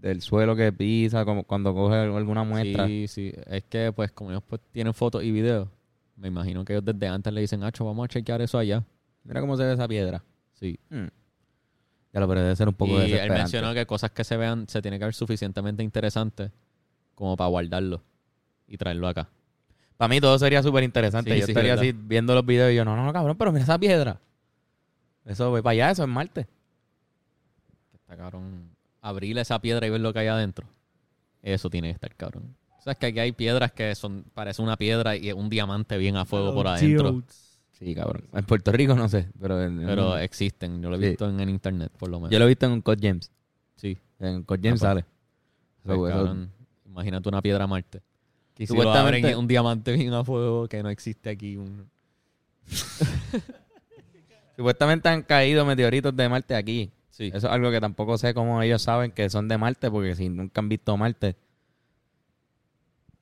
[0.00, 2.86] del suelo que pisa, como cuando coge alguna muestra.
[2.86, 3.32] Sí, sí.
[3.46, 5.68] Es que, pues, como ellos pues, tienen fotos y videos,
[6.16, 8.84] me imagino que ellos desde antes le dicen, Hacho, vamos a chequear eso allá.
[9.24, 10.22] Mira cómo se ve esa piedra.
[10.54, 10.78] Sí.
[10.90, 11.06] Hmm.
[12.12, 14.66] Ya lo pero debe ser un poco y él mencionó que cosas que se vean
[14.66, 16.50] se tiene que ver suficientemente interesantes
[17.14, 18.02] como para guardarlo
[18.66, 19.28] y traerlo acá.
[19.98, 21.32] Para mí todo sería súper interesante.
[21.32, 21.84] Sí, yo sí, estaría verdad.
[21.84, 24.20] así viendo los videos y yo, no, no, no, cabrón, pero mira esa piedra.
[25.24, 26.46] Eso ve para allá, eso es Marte.
[28.08, 28.70] Está cabrón.
[29.02, 30.66] Abrir esa piedra y ver lo que hay adentro.
[31.42, 32.56] Eso tiene que estar cabrón.
[32.78, 35.48] O sea, es que aquí hay piedras que son parece una piedra y es un
[35.50, 37.10] diamante bien a fuego por adentro.
[37.10, 37.58] geodes.
[37.72, 38.24] Sí, cabrón.
[38.32, 40.82] En Puerto Rico no sé, pero, en- Pero en- existen.
[40.82, 41.08] Yo lo he Sí.
[41.10, 42.30] visto en, en internet, por lo menos.
[42.32, 43.30] yo lo he visto en un Code James.
[43.76, 43.96] Sí.
[44.18, 45.04] En Code James Ah, pues.
[45.04, 45.14] sale.
[45.84, 46.50] Pues, So, eso- cabrón,
[46.86, 48.00] imagínate una piedra Marte.
[48.56, 51.56] Y si lo Supuestamente- abren y un diamante bien a fuego que no existe aquí.
[51.56, 51.88] Un...
[54.56, 56.90] Supuestamente han caído meteoritos de Marte aquí.
[57.18, 57.26] Sí.
[57.34, 60.28] Eso es algo que tampoco sé cómo ellos saben que son de Marte, porque si
[60.28, 61.34] nunca han visto Marte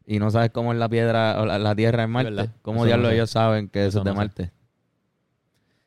[0.04, 2.52] y no sabes cómo es la piedra o la, la Tierra en Marte, verdad.
[2.60, 3.14] ¿cómo Eso no diablos sé.
[3.14, 4.18] ellos saben que eso, Eso es de no sé.
[4.18, 4.52] Marte?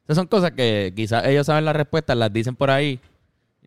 [0.06, 3.00] Esas son cosas que quizás ellos saben las respuestas, las dicen por ahí,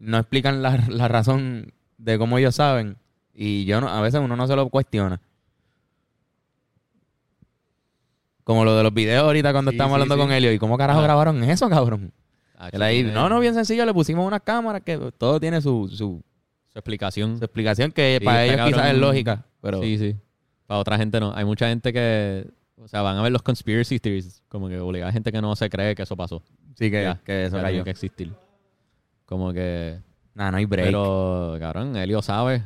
[0.00, 2.96] no explican la, la razón de cómo ellos saben
[3.33, 5.20] y yo no, a veces uno no se lo cuestiona.
[8.44, 10.20] Como lo de los videos ahorita cuando Sí, sí, hablando sí.
[10.20, 10.52] con Helio.
[10.52, 11.05] ¿Y cómo carajo Ah.
[11.05, 12.12] grabaron eso, cabrón?
[12.64, 15.88] Ah, Él ahí, no, no, bien sencillo, le pusimos unas cámaras que todo tiene su,
[15.88, 16.22] su,
[16.68, 17.37] Su explicación.
[17.38, 19.44] su explicación que Sí, para ellos quizás es lógica.
[19.61, 20.16] Pero Sí, sí.
[20.66, 21.33] Para otra gente no.
[21.35, 22.46] Hay mucha gente que...
[22.77, 24.42] O sea, van a ver los conspiracy theories.
[24.48, 26.42] Como que obliga a gente que no se cree que eso pasó.
[26.77, 27.83] sí que, Ya, que eso cayó.
[27.83, 28.33] que existir.
[29.27, 29.98] Como que...
[30.35, 30.87] Nah, no hay break.
[30.87, 32.62] Pero, cabrón, Elio sabe.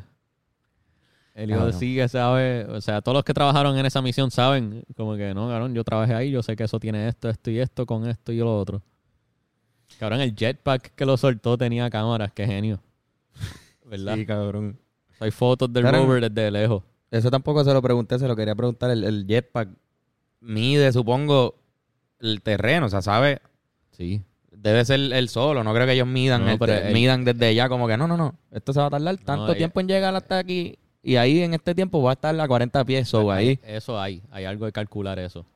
[1.34, 1.72] Elio Cabrón.
[1.74, 2.64] sí que sabe.
[2.66, 4.84] O sea, todos los que trabajaron en esa misión saben.
[4.96, 7.58] Como que, no, cabrón, yo trabajé ahí, yo sé que eso tiene esto, esto y
[7.60, 8.82] esto, con esto y lo otro.
[9.98, 12.80] Cabrón, el jetpack que lo soltó tenía cámaras, qué genio.
[13.84, 14.14] ¿Verdad?
[14.16, 14.78] Sí, cabrón.
[15.20, 16.06] Hay fotos del Cabrón.
[16.06, 16.82] rover desde lejos.
[17.10, 18.90] Eso tampoco se lo pregunté, se lo quería preguntar.
[18.90, 19.68] El, el jetpack
[20.40, 21.54] mide, supongo,
[22.20, 22.86] el terreno.
[22.86, 23.40] O sea, sabe,
[23.92, 24.22] Sí.
[24.50, 25.64] debe ser el solo.
[25.64, 28.06] No creo que ellos midan, No, el- pero el- midan desde ya como que no,
[28.06, 28.34] no, no.
[28.50, 30.78] Esto se va a tardar tanto eh, tiempo en llegar hasta aquí.
[31.02, 33.08] Y ahí en este tiempo va a estar a 40 pies.
[33.08, 33.58] So, ahí.
[33.62, 34.22] Eso hay.
[34.30, 35.46] Hay algo de calcular eso.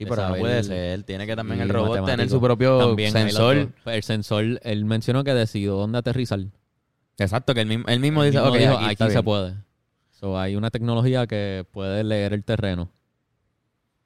[0.00, 1.02] Sí, pero no puede ser.
[1.02, 3.68] Tiene que también el robot tener su propio También sensor.
[3.84, 6.40] El sensor, él mencionó que decidió dónde aterrizar.
[7.18, 9.24] Exacto, que él mismo, él mismo dice, mismo dijo, aquí, se bien".
[9.24, 9.54] puede.
[10.10, 12.90] So, hay una tecnología que puede leer el terreno.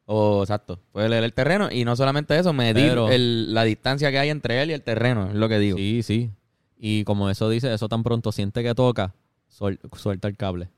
[0.06, 4.10] O, exacto, puede leer el terreno y no solamente eso, medir Pero- el- la distancia
[4.10, 5.78] que hay entre él y el terreno, es lo que digo.
[5.78, 6.30] Sí, sí.
[6.76, 9.14] Y como eso dice, eso tan pronto siente que toca,
[9.48, 10.68] suel- suelta el cable.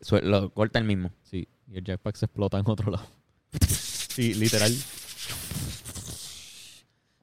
[0.00, 1.10] Sue- lo corta el mismo.
[1.22, 1.46] Sí.
[1.70, 3.04] Y el jetpack se explota en otro lado.
[4.10, 4.72] sí, literal.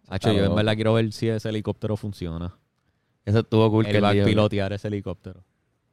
[0.09, 2.57] Hacho, yo en verdad quiero ver si ese helicóptero funciona.
[3.25, 5.43] Eso estuvo cool que Él él va a pilotear ese helicóptero.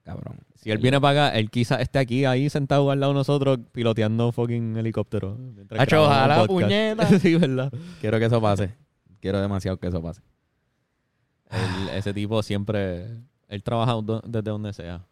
[0.05, 0.39] Cabrón.
[0.55, 3.59] Si él viene para acá, él quizás esté aquí, ahí sentado al lado de nosotros,
[3.73, 5.37] piloteando fucking helicóptero.
[5.79, 7.07] Hacho, ojalá, puñeta.
[7.19, 7.73] sí, ¿verdad?
[8.01, 8.75] Quiero que eso pase.
[9.21, 10.21] Quiero demasiado que eso pase.
[11.51, 13.07] Él- ese tipo siempre...
[13.49, 15.05] Él trabaja desde donde sea.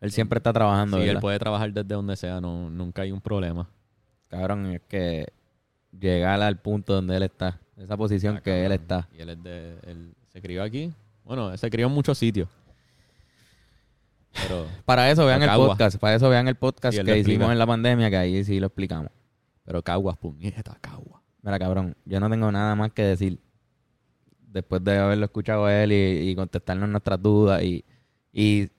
[0.00, 3.20] Él siempre está trabajando, Sí, él puede trabajar desde donde sea, no, nunca hay un
[3.20, 3.68] problema.
[4.32, 5.26] Cabrón, es que
[6.00, 9.06] llegar al punto donde él está, esa posición Ah, que él está.
[9.14, 9.78] Y él es de...
[9.82, 10.90] Él se crió aquí.
[11.22, 12.48] Bueno, él se crió en muchos sitios.
[14.32, 14.66] Pero...
[14.86, 18.08] Para eso vean el podcast, para eso vean el podcast que hicimos en la pandemia,
[18.08, 19.10] que ahí sí lo explicamos.
[19.66, 21.20] Pero Caguas, puñeta, Caguas.
[21.42, 23.38] Mira, cabrón, yo no tengo nada más que decir
[24.46, 27.84] después de haberlo escuchado a él y, y contestarnos nuestras dudas y,
[28.32, 28.70] y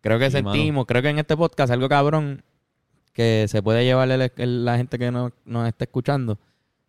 [0.00, 2.42] creo que Sí, sentimos, creo que en este podcast algo cabrón
[3.14, 6.38] que se puede llevar el- el- la gente que nos, nos está escuchando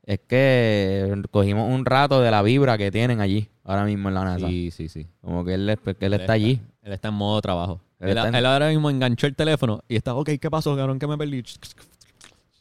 [0.04, 4.24] es que cogimos un rato de la vibra que tienen allí ahora mismo en la
[4.26, 4.48] NASA.
[4.48, 5.08] Sí, sí, sí.
[5.22, 6.60] Como que él, es- que él está allí.
[6.84, 7.80] Él está en modo trabajo.
[8.00, 10.76] Él Él, está en- él ahora mismo enganchó el teléfono y está, ok, ¿qué pasó,
[10.76, 11.00] cabrón?
[11.00, 11.42] ¿Qué me perdí?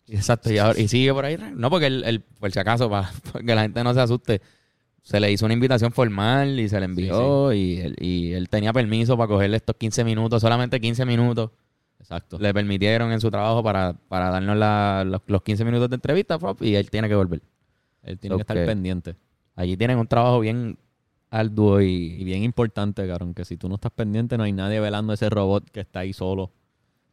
[0.08, 1.36] Exacto, y, ahora- y sigue por ahí.
[1.54, 3.10] No, porque él, él, por si acaso, para
[3.44, 4.40] que la gente no se asuste,
[5.02, 8.72] se le hizo una invitación formal y se le envió Y, él, y él tenía
[8.72, 11.50] permiso para cogerle estos 15 minutos, solamente 15 minutos.
[12.04, 12.38] Exacto.
[12.38, 16.38] Le permitieron en su trabajo para, para darnos la- los, los 15 minutos de entrevista
[16.38, 17.40] prop, y él tiene que volver.
[18.02, 19.16] Él tiene So que estar que- pendiente.
[19.56, 20.76] Allí tienen un trabajo bien
[21.30, 22.24] arduo Y y...
[22.24, 25.70] bien importante, cabrón, que si tú no estás pendiente, no hay nadie velando ese robot
[25.70, 26.52] que está ahí solo.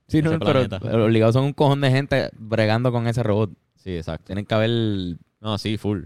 [0.07, 3.51] Sí, no, pero, pero obligados son un cojón de gente bregando con ese robot.
[3.77, 4.25] Sí, exacto.
[4.25, 6.03] Tienen que haber No, sí, full.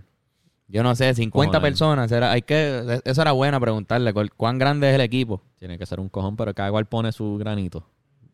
[0.67, 1.71] Yo no sé, 50 Cojones.
[1.71, 2.11] personas.
[2.11, 4.13] Era, hay que, eso era bueno preguntarle.
[4.13, 5.41] ¿cuál- ¿Cuán grande es el equipo?
[5.57, 7.87] Tiene que ser un cojón, pero cada cual pone su granito.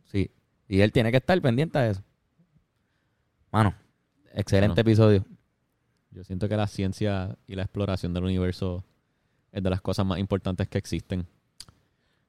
[0.05, 0.29] Sí.
[0.71, 2.01] Y él tiene que estar pendiente de eso.
[3.51, 3.75] Mano,
[4.33, 4.89] excelente Bueno.
[4.89, 5.25] episodio.
[6.11, 8.85] Yo siento que la ciencia y la exploración del universo
[9.51, 11.27] es de las cosas más importantes que existen.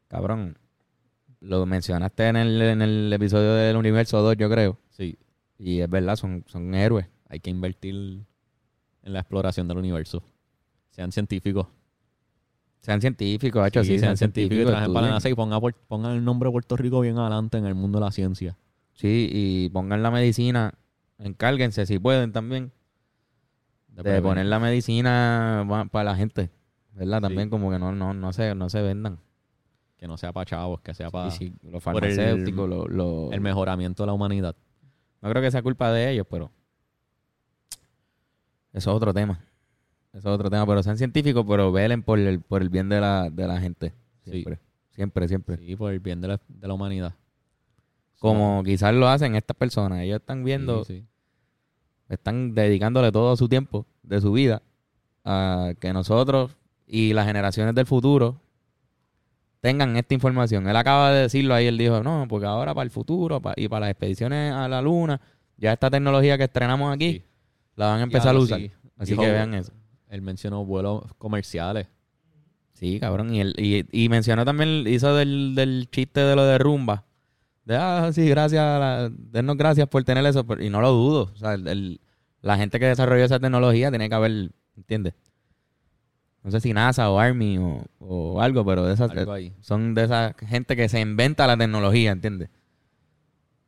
[0.08, 0.58] Cabrón,
[1.38, 4.76] lo mencionaste en el, en el episodio del Universo 2, yo creo.
[4.90, 5.16] Sí,
[5.56, 7.06] Y es verdad, son, son héroes.
[7.28, 7.94] hay que invertir
[9.04, 10.24] en la exploración del universo.
[10.90, 11.68] Sean científicos.
[12.82, 14.66] Sean científicos, hecho, sí, sean científicos.
[14.66, 15.12] trabajen para la.
[15.14, 18.10] NASA y pongan, el nombre de Puerto Rico bien adelante en el mundo de la
[18.10, 18.56] ciencia.
[18.92, 20.74] Sí, y pongan la medicina,
[21.18, 22.72] encárguense si pueden también.
[23.88, 26.50] De, poner la medicina pa- para la gente.
[26.94, 27.20] ¿Verdad?
[27.20, 27.50] También Sí.
[27.50, 29.18] como que no, no, no, se, no se vendan.
[29.96, 33.40] Que no sea para chavos, que sea para sí, los el- farmacéuticos, lo- lo- el
[33.40, 34.56] mejoramiento de la humanidad.
[35.20, 36.50] no creo que sea culpa de ellos, pero
[38.72, 39.38] eso es otro tema.
[40.12, 43.00] Eso es otro tema, pero sean científicos, pero velen por el, por el bien de
[43.00, 43.94] la, de la gente.
[44.24, 44.30] Sí.
[44.32, 44.58] Siempre,
[44.90, 45.56] siempre, siempre.
[45.56, 47.14] Sí, por el bien de la, de la humanidad.
[48.18, 50.00] Como quizás lo hacen estas personas.
[50.00, 51.06] Ellos están viendo, Sí, sí.
[52.08, 54.62] están dedicándole todo su tiempo de su vida
[55.24, 58.36] a que nosotros y las generaciones del futuro
[59.60, 60.68] tengan esta información.
[60.68, 63.80] Él acaba de decirlo ahí, él dijo, no, porque ahora para el futuro y para
[63.86, 65.20] las expediciones a la luna,
[65.56, 67.24] ya esta tecnología que estrenamos aquí, Sí.
[67.76, 68.58] la van a empezar a usar.
[68.60, 68.70] sí.
[68.98, 69.72] Así Dijo- que vean eso.
[70.12, 71.88] Él mencionó vuelos comerciales.
[72.74, 73.32] Sí, cabrón.
[73.34, 77.04] Y, él, y, y mencionó también, hizo del, del chiste de lo de rumba.
[77.64, 80.44] De, ah, sí, gracias, la- dennos gracias por tener eso.
[80.46, 81.30] pero- y no lo dudo.
[81.32, 82.00] O sea, el- el-
[82.42, 85.14] la gente que desarrolló esa tecnología tiene que haber, ¿entiendes?
[86.42, 89.54] No sé si NASA o Army o, o algo, pero de esas, Algo ahí.
[89.60, 92.50] son de esa gente que se inventa la tecnología, ¿entiendes?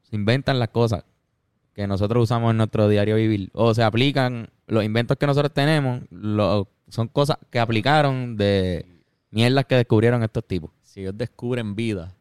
[0.03, 1.05] Se inventan las cosas
[1.75, 3.51] que nosotros usamos en nuestro diario vivir.
[3.53, 8.87] O se aplican, los inventos que nosotros tenemos, lo- son cosas que aplicaron de
[9.31, 10.71] mierdas que descubrieron estos tipos.
[10.83, 12.15] Si ellos descubren vida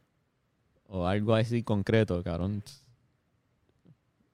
[0.87, 2.63] o algo así concreto, cabrón,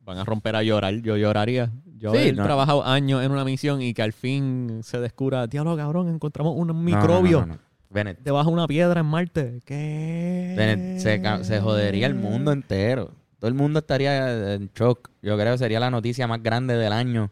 [0.06, 0.94] van a romper a llorar.
[1.02, 1.72] Yo lloraría.
[1.98, 2.44] Yo Sí, he no.
[2.44, 6.84] trabajado años en una misión y que al fin se descubra, diablo, cabrón, encontramos un
[6.86, 7.58] microbio no,
[8.04, 9.60] no, debajo de una piedra en Marte.
[9.66, 10.54] ¿Qué?
[10.58, 13.12] Bennett, se, ca- se jodería el mundo entero.
[13.40, 15.10] Todo el mundo estaría en shock.
[15.22, 17.32] Yo creo que sería la noticia más grande del año.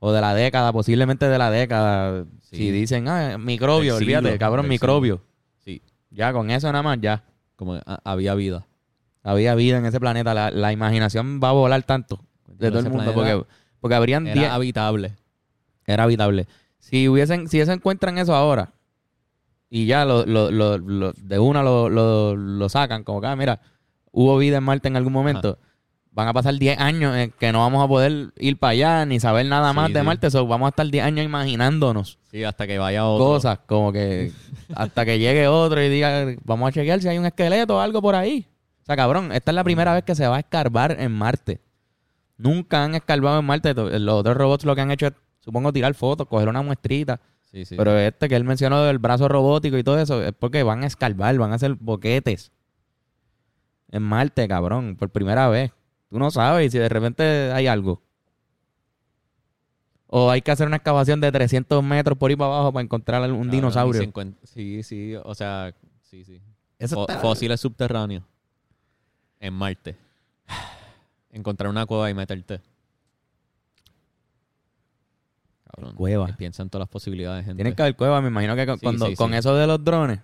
[0.00, 2.24] O de la década, posiblemente de la década.
[2.50, 2.56] Sí.
[2.56, 5.22] Si dicen, ah, microbio, siglo, olvídate, cabrón, microbio.
[5.64, 5.80] Sí,
[6.10, 7.22] Ya, con eso nada más, ya.
[7.56, 8.66] como ah, había vida.
[9.22, 10.34] Había vida en ese planeta.
[10.34, 13.12] La, la imaginación va a volar tanto de todo el mundo.
[13.14, 13.44] Porque,
[13.80, 14.50] porque habrían Era 10.
[14.50, 15.16] habitable.
[15.86, 16.48] Era habitable.
[16.80, 18.72] Si hubiesen, si se encuentran eso ahora
[19.70, 23.60] y ya lo, lo- lo- de una lo, lo- lo sacan, como que, ah, mira,
[24.12, 25.58] hubo vida en Marte en algún momento,
[26.12, 29.18] van a pasar 10 años en que no vamos a poder ir para allá ni
[29.18, 30.06] saber nada Sí, más de sí.
[30.06, 33.24] Marte, so, vamos a estar 10 años imaginándonos Sí, hasta que vaya otro.
[33.26, 34.30] cosas, como que
[34.74, 38.00] hasta que llegue otro y diga, vamos a chequear si hay un esqueleto o algo
[38.02, 38.46] por ahí.
[38.82, 41.60] O sea, cabrón, esta es la primera vez que se va a escarbar en Marte.
[42.36, 43.74] Nunca han escarbado en Marte.
[43.74, 47.20] Los otros robots lo que han hecho es, supongo, tirar fotos, coger una muestrita.
[47.44, 47.76] Sí, sí.
[47.76, 50.86] Pero este que él mencionó del brazo robótico y todo eso, es porque van a
[50.86, 52.50] escarbar, van a hacer boquetes.
[53.92, 55.70] En Marte, cabrón, por primera vez.
[56.10, 57.22] Tú no sabes si de repente
[57.52, 58.02] hay algo.
[60.06, 63.22] O hay que hacer una excavación de 300 metros por ahí para abajo para encontrar
[63.22, 64.12] un Cabrón, dinosaurio.
[64.44, 65.72] Sí, sí, o sea,
[66.02, 66.40] sí, sí.
[66.78, 68.24] Eso Fo- está- Fósiles subterráneos.
[69.40, 69.96] En Marte.
[71.30, 72.60] Encontrar una cueva y meterte.
[75.64, 75.94] Cabrón.
[75.96, 76.36] Cueva.
[76.38, 77.56] en todas las posibilidades, gente.
[77.56, 79.36] Tienen que haber cuevas, me imagino que con- Sí, cuando, sí, con sí.
[79.36, 80.20] eso de los drones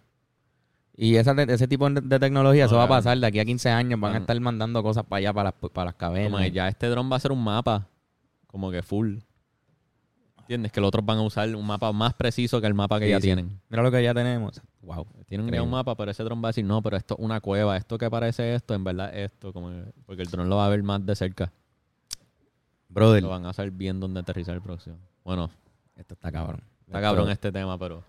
[1.01, 3.71] y esa ese tipo de, tecnología, No, eso va a pasar de aquí a 15
[3.71, 6.41] años, van a estar mandando cosas para allá, para las, para las Como cavernas.
[6.43, 7.87] que ya este dron va a ser un mapa.
[8.49, 9.19] Como que full.
[10.41, 10.73] ¿Entiendes?
[10.73, 13.11] Que los otros van a usar un mapa más preciso que el mapa que Sí,
[13.11, 13.23] ya sí.
[13.27, 13.61] tienen.
[13.69, 14.61] Mira lo que ya tenemos.
[14.81, 15.07] Wow.
[15.27, 15.61] Tienen Increíble.
[15.61, 17.77] un mapa, pero ese dron va a decir, no, pero esto es una cueva.
[17.77, 19.53] Esto que parece esto, en verdad es esto.
[19.53, 21.53] Como que- porque el dron lo va a ver más de cerca.
[22.89, 24.97] Brother, Lo van a saber bien dónde aterrizar el próximo.
[25.23, 25.51] Bueno,
[25.97, 26.63] esto está cabrón.
[26.87, 28.03] está cabrón este tema, pero...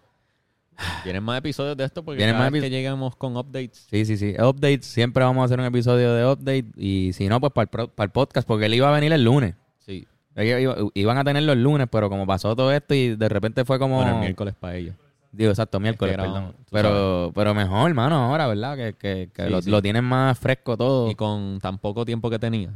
[1.03, 3.87] Vienen más episodios de esto porque cada más vez que lleguemos con updates...
[3.89, 4.33] Sí, sí, sí.
[4.39, 7.69] Updates, siempre vamos a hacer un episodio de update y si no, pues para el,
[7.69, 9.55] pro- para el podcast, porque él iba a venir el lunes.
[9.79, 13.29] Sí, Ellos iba- iban a tenerlo el lunes, pero como pasó todo esto y de
[13.29, 13.97] repente fue como...
[13.97, 14.95] bueno, el miércoles para ellos.
[15.31, 16.55] Digo, exacto, miércoles, perdón.
[16.71, 18.75] Pero, pero mejor, hermano, ahora, ¿verdad?
[18.75, 19.69] Que, que, que Sí, lo, sí.
[19.69, 21.11] lo tienen más fresco todo.
[21.11, 22.71] Y con tan poco tiempo que tenía.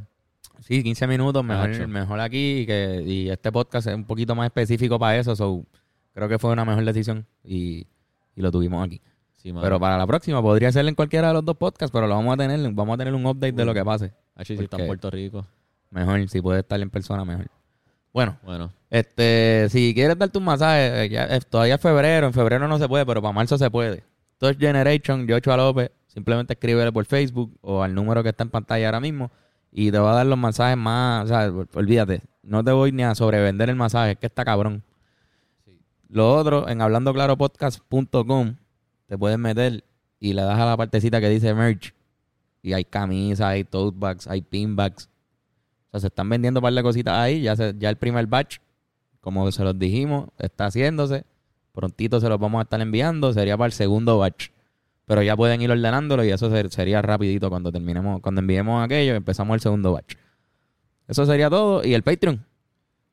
[0.59, 2.59] Sí, 15 minutos, mejor, mejor aquí.
[2.59, 5.35] Y, que, y este podcast es un poquito más específico para eso.
[5.35, 5.65] So,
[6.13, 7.87] creo que fue una mejor decisión y,
[8.35, 9.01] y lo tuvimos aquí.
[9.37, 9.51] Sí.
[9.61, 12.33] Pero para la próxima podría ser en cualquiera de los dos podcasts, pero lo vamos
[12.33, 12.59] a tener.
[12.71, 14.13] Vamos a tener un update de lo que pase.
[14.35, 15.45] Ah, sí, sí, está en Puerto Rico.
[15.91, 17.47] Mejor, si puede estar en persona, mejor.
[18.13, 22.33] Bueno, Bueno, este, si quieres darte un masaje, eh, ya, eh, todavía es febrero, en
[22.33, 24.03] febrero no se puede, pero para marzo se puede.
[24.37, 28.85] Touch Generation, Joshua López, simplemente escríbele por Facebook o al número que está en pantalla
[28.87, 29.31] ahora mismo
[29.71, 32.91] y te va a dar los masajes más, o sea, ol- olvídate, no te voy
[32.91, 34.83] ni a sobrevender el masaje, es que está cabrón.
[36.13, 38.55] Lo otro, en hablandoclaropodcast.com
[39.07, 39.83] te puedes meter
[40.19, 41.93] y le das a la partecita que dice merch
[42.61, 45.09] y hay camisas, hay tote bags, hay pin bags.
[45.87, 47.41] O sea, se están vendiendo un par de cositas ahí.
[47.41, 48.57] Ya, se- ya el primer batch,
[49.21, 51.25] como se los dijimos, está haciéndose.
[51.73, 53.33] Prontito se los vamos a estar enviando.
[53.33, 54.49] Sería para el segundo batch.
[55.05, 59.15] Pero ya pueden ir ordenándolo y eso ser- sería rapidito cuando terminemos, cuando enviemos aquello,
[59.15, 60.15] empezamos el segundo batch.
[61.07, 61.83] Eso sería todo.
[61.83, 62.45] Y el Patreon,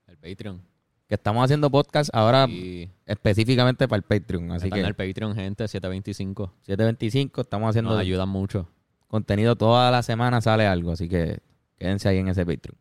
[0.07, 0.63] el Patreon.
[1.11, 2.47] Que estamos haciendo podcast ahora
[3.05, 4.53] específicamente para el Patreon.
[4.53, 6.53] Así están en que el Patreon, gente, 725.
[6.63, 8.69] 725 estamos haciendo Nos ayudan mucho.
[9.09, 10.93] contenido toda la semana, sale algo.
[10.93, 11.41] Así que
[11.77, 12.79] quédense ahí en ese Patreon.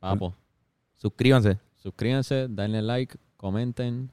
[0.00, 0.34] Papo,
[0.96, 1.58] Suscríbanse.
[1.76, 4.10] suscríbanse, denle like, comenten,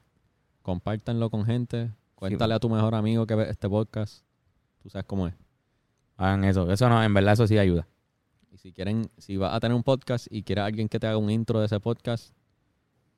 [0.60, 1.90] compártanlo con gente.
[2.16, 4.26] Cuéntale a tu mejor amigo que ve este podcast.
[4.82, 5.32] Tú sabes cómo es.
[6.18, 6.70] Hagan eso.
[6.70, 7.88] Eso no, en verdad eso sí ayuda.
[8.52, 11.16] Y si quieren, si vas a tener un podcast y quieres alguien que te haga
[11.16, 12.34] un intro de ese podcast,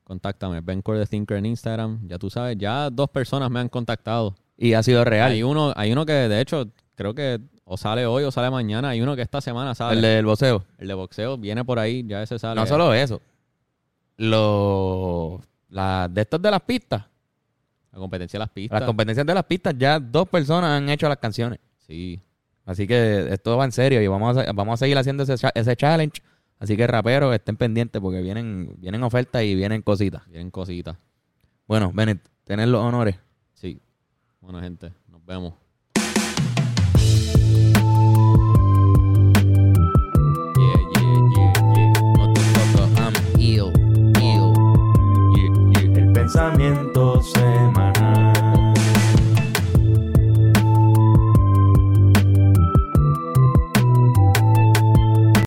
[0.08, 0.60] contáctame.
[0.62, 2.00] Bencore the Thinker en Instagram.
[2.08, 4.34] Ya tú sabes, ya dos personas me han contactado.
[4.56, 5.30] Y ha sido real.
[5.30, 8.88] Hay uno, hay uno que de hecho creo que o sale hoy o sale mañana.
[8.88, 9.96] Hay uno que esta semana sale.
[9.96, 10.64] El del voceo.
[10.78, 12.58] El de boxeo viene por ahí, ya ese sale.
[12.58, 13.20] No solo eso.
[14.16, 17.04] Los la, de estos de las pistas.
[17.92, 18.80] La competencia de las pistas.
[18.80, 21.60] Las competencias de las pistas, ya dos personas han hecho las canciones.
[21.86, 22.20] Sí.
[22.64, 25.76] Así que esto va en serio y vamos a, vamos a seguir haciendo ese, ese
[25.76, 26.20] challenge.
[26.58, 30.28] Así que raperos, estén pendientes porque vienen, vienen ofertas y vienen cositas.
[30.28, 30.96] Vienen cositas.
[31.66, 33.16] Bueno, Bennett, tener los honores.
[33.54, 33.80] Sí.
[34.40, 35.54] Bueno, gente, nos vemos.
[45.94, 47.22] El pensamiento